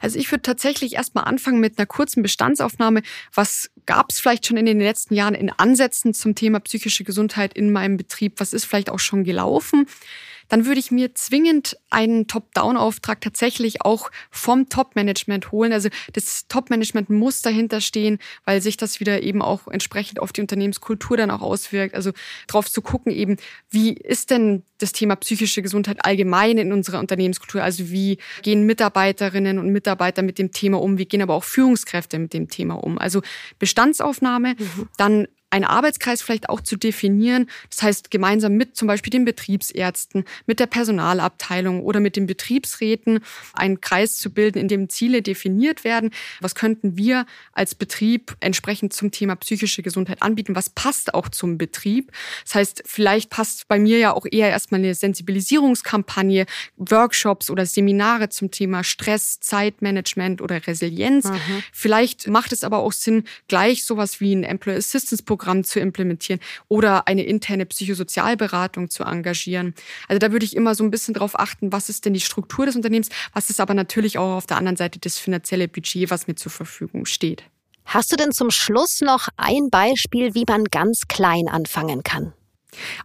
Also 0.02 0.20
ich 0.20 0.32
würde 0.32 0.42
tatsächlich 0.44 0.94
erstmal 0.94 1.26
anfangen 1.26 1.60
mit 1.60 1.78
einer 1.78 1.86
kurzen 1.86 2.22
Bestandsaufnahme. 2.24 3.02
Was 3.34 3.70
gab 3.86 4.12
es 4.12 4.20
vielleicht 4.20 4.46
schon 4.46 4.58
in 4.58 4.66
den 4.66 4.80
letzten 4.80 5.14
Jahren 5.14 5.36
in 5.36 5.50
Ansätzen 5.50 6.14
zum 6.14 6.36
Thema 6.36 6.60
psychische 6.60 7.04
Gesundheit 7.04 7.54
in 7.54 7.72
meinem 7.72 7.98
Betrieb? 7.98 8.40
Was 8.40 8.54
ist 8.54 8.66
vielleicht 8.66 8.90
auch 8.90 9.00
schon 9.00 9.24
gelaufen? 9.24 9.88
Dann 10.50 10.66
würde 10.66 10.80
ich 10.80 10.92
mir 10.92 11.16
zwingend 11.16 11.78
einen 11.90 12.28
Top-Down-Auftrag 12.28 13.22
tatsächlich 13.22 13.82
auch 13.82 14.12
vom 14.32 14.70
Top-Management 14.70 15.52
holen. 15.52 15.74
Also 15.74 15.90
das 16.14 16.48
Top-Management 16.48 17.10
muss 17.10 17.42
dahinter 17.42 17.82
stehen, 17.82 18.20
weil 18.46 18.62
sich 18.62 18.78
das 18.78 19.00
wieder 19.00 19.24
eben 19.24 19.42
auch 19.42 19.68
entsprechend 19.68 20.20
auf 20.20 20.34
die 20.34 20.42
Unternehmenskultur 20.42 21.18
dann 21.18 21.32
auch 21.32 21.42
auswirkt. 21.42 21.96
Also 21.96 22.12
drauf 22.48 22.70
zu 22.72 22.82
gucken 22.82 23.12
eben, 23.12 23.38
wie 23.70 23.94
ist 23.94 24.32
denn 24.32 24.64
das 24.78 24.92
Thema 24.92 25.16
psychische 25.16 25.62
Gesundheit 25.62 26.04
allgemein 26.04 26.58
in 26.58 26.74
unserer 26.74 27.00
Unternehmenskultur? 27.00 27.64
Also 27.64 27.90
wie 27.90 28.18
gehen 28.42 28.66
Mitarbeiterinnen 28.66 29.60
und 29.60 29.70
Mitarbeiter 29.70 30.22
mit 30.22 30.38
dem 30.38 30.52
Thema 30.52 30.82
um? 30.82 30.98
Wie 30.98 31.06
gehen 31.06 31.22
aber 31.22 31.34
auch 31.34 31.44
Führungskräfte 31.44 32.20
mit 32.20 32.34
dem 32.34 32.50
Thema 32.50 32.76
um? 32.76 32.98
Also 32.98 33.22
Bestandsaufnahme, 33.60 34.56
mhm. 34.58 34.90
dann 34.98 35.28
einen 35.56 35.63
Arbeitskreis 35.63 36.22
vielleicht 36.22 36.50
auch 36.50 36.60
zu 36.60 36.76
definieren. 36.76 37.50
Das 37.70 37.82
heißt, 37.82 38.12
gemeinsam 38.12 38.54
mit 38.54 38.76
zum 38.76 38.89
Beispiel 38.89 39.10
den 39.10 39.24
Betriebsärzten, 39.24 40.26
mit 40.46 40.60
der 40.60 40.65
Personalabteilung 40.68 41.82
oder 41.82 42.02
mit 42.02 42.18
den 42.18 42.28
Betriebsräten 42.28 43.22
einen 43.54 43.80
Kreis 43.80 44.18
zu 44.18 44.32
bilden, 44.32 44.60
in 44.60 44.68
dem 44.68 44.89
Ziele 44.89 45.22
definiert 45.22 45.86
werden. 45.86 46.12
Was 46.41 46.56
könnten 46.56 46.98
wir 46.98 47.26
als 47.54 47.74
Betrieb 47.74 48.36
entsprechend 48.41 48.91
zum 48.91 49.12
Thema 49.12 49.38
psychische 49.38 49.82
Gesundheit 49.82 50.22
anbieten? 50.22 50.58
Was 50.58 50.70
passt 50.70 51.13
auch 51.13 51.30
zum 51.30 51.58
Betrieb? 51.58 52.12
Das 52.44 52.56
heißt, 52.56 52.84
vielleicht 52.86 53.30
passt 53.30 53.70
bei 53.70 53.80
mir 53.80 53.98
ja 53.98 54.13
auch 54.13 54.26
eher 54.30 54.50
erstmal 54.50 54.82
eine 54.82 54.94
Sensibilisierungskampagne, 54.94 56.48
Workshops 56.76 57.50
oder 57.50 57.65
Seminare 57.65 58.28
zum 58.28 58.52
Thema 58.52 58.84
Stress, 58.84 59.39
Zeitmanagement 59.39 60.41
oder 60.41 60.68
Resilienz. 60.68 61.30
Mhm. 61.30 61.63
Vielleicht 61.72 62.28
macht 62.28 62.52
es 62.52 62.65
aber 62.65 62.80
auch 62.80 62.91
Sinn, 62.91 63.24
gleich 63.48 63.86
sowas 63.86 64.20
wie 64.20 64.36
ein 64.36 64.44
Employee 64.44 64.80
Assistance 64.80 65.24
Programm 65.24 65.45
zu 65.64 65.80
implementieren 65.80 66.40
oder 66.68 67.08
eine 67.08 67.24
interne 67.24 67.66
Psychosozialberatung 67.66 68.90
zu 68.90 69.04
engagieren. 69.04 69.74
Also 70.08 70.20
da 70.20 70.32
würde 70.32 70.46
ich 70.46 70.56
immer 70.56 70.76
so 70.76 70.84
ein 70.84 70.92
bisschen 70.92 71.14
drauf 71.14 71.40
achten, 71.40 71.72
was 71.72 71.90
ist 71.90 72.06
denn 72.06 72.14
die 72.14 72.22
Struktur 72.22 72.66
des 72.66 72.76
Unternehmens, 72.76 73.10
was 73.34 73.50
ist 73.50 73.60
aber 73.60 73.74
natürlich 73.74 74.18
auch 74.18 74.36
auf 74.36 74.48
der 74.48 74.58
anderen 74.58 74.76
Seite 74.76 75.00
das 75.00 75.18
finanzielle 75.18 75.68
Budget, 75.68 76.10
was 76.10 76.28
mir 76.28 76.36
zur 76.36 76.52
Verfügung 76.52 77.06
steht. 77.06 77.44
Hast 77.86 78.12
du 78.12 78.16
denn 78.16 78.32
zum 78.32 78.50
Schluss 78.50 79.02
noch 79.02 79.28
ein 79.38 79.70
Beispiel, 79.70 80.34
wie 80.34 80.46
man 80.48 80.66
ganz 80.66 81.04
klein 81.08 81.48
anfangen 81.48 82.04
kann? 82.04 82.34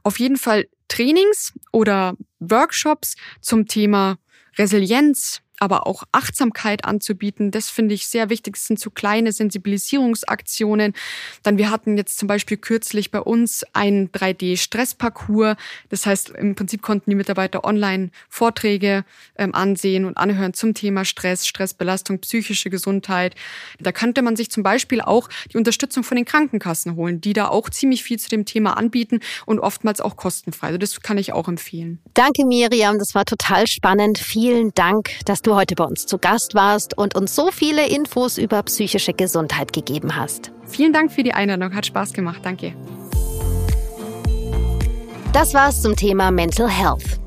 Auf 0.03 0.19
jeden 0.19 0.37
Fall 0.37 0.67
Trainings 0.89 1.53
oder 1.71 2.15
Workshops 2.41 3.15
zum 3.41 3.67
Thema 3.67 4.19
Resilienz, 4.59 5.43
aber 5.61 5.87
auch 5.87 6.05
Achtsamkeit 6.11 6.85
anzubieten. 6.85 7.51
Das 7.51 7.69
finde 7.69 7.95
ich 7.95 8.07
sehr 8.07 8.31
wichtig. 8.31 8.55
Das 8.55 8.65
sind 8.65 8.81
so 8.81 8.91
kleine 8.91 9.31
Sensibilisierungsaktionen. 9.31 10.95
Dann 11.43 11.59
wir 11.59 11.71
hatten 11.71 11.97
jetzt 11.97 12.19
zum 12.19 12.27
Beispiel 12.27 12.57
kürzlich 12.57 13.11
bei 13.11 13.21
uns 13.21 13.65
ein 13.75 14.11
3D-Stressparcours. 14.11 15.57
Das 15.91 16.07
heißt, 16.07 16.31
im 16.31 16.55
Prinzip 16.55 16.83
konnten 16.83 17.11
die 17.11 17.17
Mitarbeiter 17.17 17.65
online 17.65 18.11
Vorträge 18.29 19.05
ähm, 19.37 19.55
ansehen 19.55 20.07
und 20.07 20.17
anhören 20.17 20.55
zum 20.55 20.75
Thema 20.75 21.05
Stress, 21.05 21.47
Stressbelastung, 21.47 22.21
psychische 22.21 22.71
Gesundheit. 22.71 23.35
Da 23.79 23.93
könnte 23.93 24.23
man 24.23 24.37
sich 24.37 24.51
zum 24.51 24.63
Beispiel 24.63 25.03
auch 25.03 25.29
die 25.53 25.59
Unterstützung 25.59 26.05
von 26.05 26.17
den 26.17 26.25
Krankenkassen 26.25 26.97
holen, 26.97 27.21
die 27.21 27.35
da 27.35 27.49
auch 27.49 27.69
ziemlich 27.69 28.03
viel 28.03 28.19
zu 28.19 28.31
dem 28.31 28.47
Thema 28.47 28.79
anbieten 28.79 29.21
und 29.45 29.59
oftmals 29.59 30.01
auch 30.01 30.17
kostenfrei. 30.17 30.69
Also 30.69 30.79
das 30.79 31.01
kann 31.03 31.19
ich 31.19 31.35
auch 31.35 31.49
empfehlen. 31.49 31.99
Danke, 32.15 32.47
Miriam. 32.47 32.99
Das 32.99 33.15
war 33.15 33.27
total 33.27 33.67
spannend. 33.67 34.19
Vielen 34.19 34.73
Dank, 34.75 35.11
dass 35.27 35.43
du 35.43 35.50
du 35.51 35.57
heute 35.57 35.75
bei 35.75 35.85
uns 35.85 36.07
zu 36.07 36.19
Gast 36.19 36.55
warst 36.55 36.97
und 36.97 37.17
uns 37.17 37.35
so 37.35 37.51
viele 37.51 37.89
Infos 37.89 38.39
über 38.39 38.63
psychische 38.63 39.13
Gesundheit 39.13 39.73
gegeben 39.73 40.15
hast. 40.15 40.53
Vielen 40.67 40.93
Dank 40.93 41.11
für 41.11 41.25
die 41.25 41.35
Einladung, 41.35 41.75
hat 41.75 41.87
Spaß 41.87 42.13
gemacht, 42.13 42.41
danke. 42.45 42.73
Das 45.33 45.53
war's 45.53 45.83
zum 45.83 45.97
Thema 45.97 46.31
Mental 46.31 46.69
Health. 46.69 47.19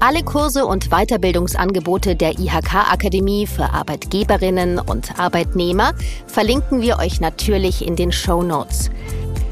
Alle 0.00 0.22
Kurse 0.22 0.66
und 0.66 0.90
Weiterbildungsangebote 0.90 2.16
der 2.16 2.38
IHK-Akademie 2.38 3.46
für 3.46 3.70
Arbeitgeberinnen 3.70 4.78
und 4.78 5.18
Arbeitnehmer 5.18 5.94
verlinken 6.26 6.82
wir 6.82 6.98
euch 6.98 7.20
natürlich 7.20 7.86
in 7.86 7.96
den 7.96 8.12
Show 8.12 8.42
Notes. 8.42 8.90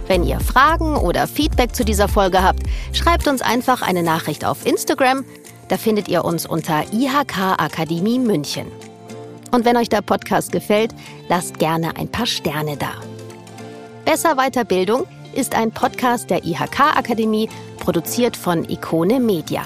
Wenn 0.09 0.24
ihr 0.24 0.40
Fragen 0.40 0.96
oder 0.96 1.28
Feedback 1.28 1.74
zu 1.74 1.85
dieser 1.85 2.09
Folge 2.09 2.42
habt, 2.42 2.64
schreibt 2.92 3.28
uns 3.28 3.42
einfach 3.42 3.80
eine 3.80 4.02
Nachricht 4.02 4.44
auf 4.44 4.66
Instagram 4.66 5.24
da 5.70 5.76
findet 5.76 6.09
ihr 6.09 6.24
uns 6.24 6.46
unter 6.46 6.85
IHK 6.92 7.56
Akademie 7.59 8.18
München. 8.18 8.66
Und 9.52 9.64
wenn 9.64 9.76
euch 9.76 9.88
der 9.88 10.02
Podcast 10.02 10.50
gefällt, 10.50 10.92
lasst 11.28 11.59
gerne 11.59 11.96
ein 11.96 12.09
paar 12.09 12.26
Sterne 12.26 12.76
da. 12.76 12.92
Besser 14.04 14.35
Weiterbildung 14.35 15.06
ist 15.33 15.54
ein 15.54 15.70
Podcast 15.70 16.28
der 16.28 16.44
IHK 16.44 16.80
Akademie, 16.96 17.48
produziert 17.78 18.37
von 18.37 18.68
Ikone 18.68 19.20
Media. 19.20 19.62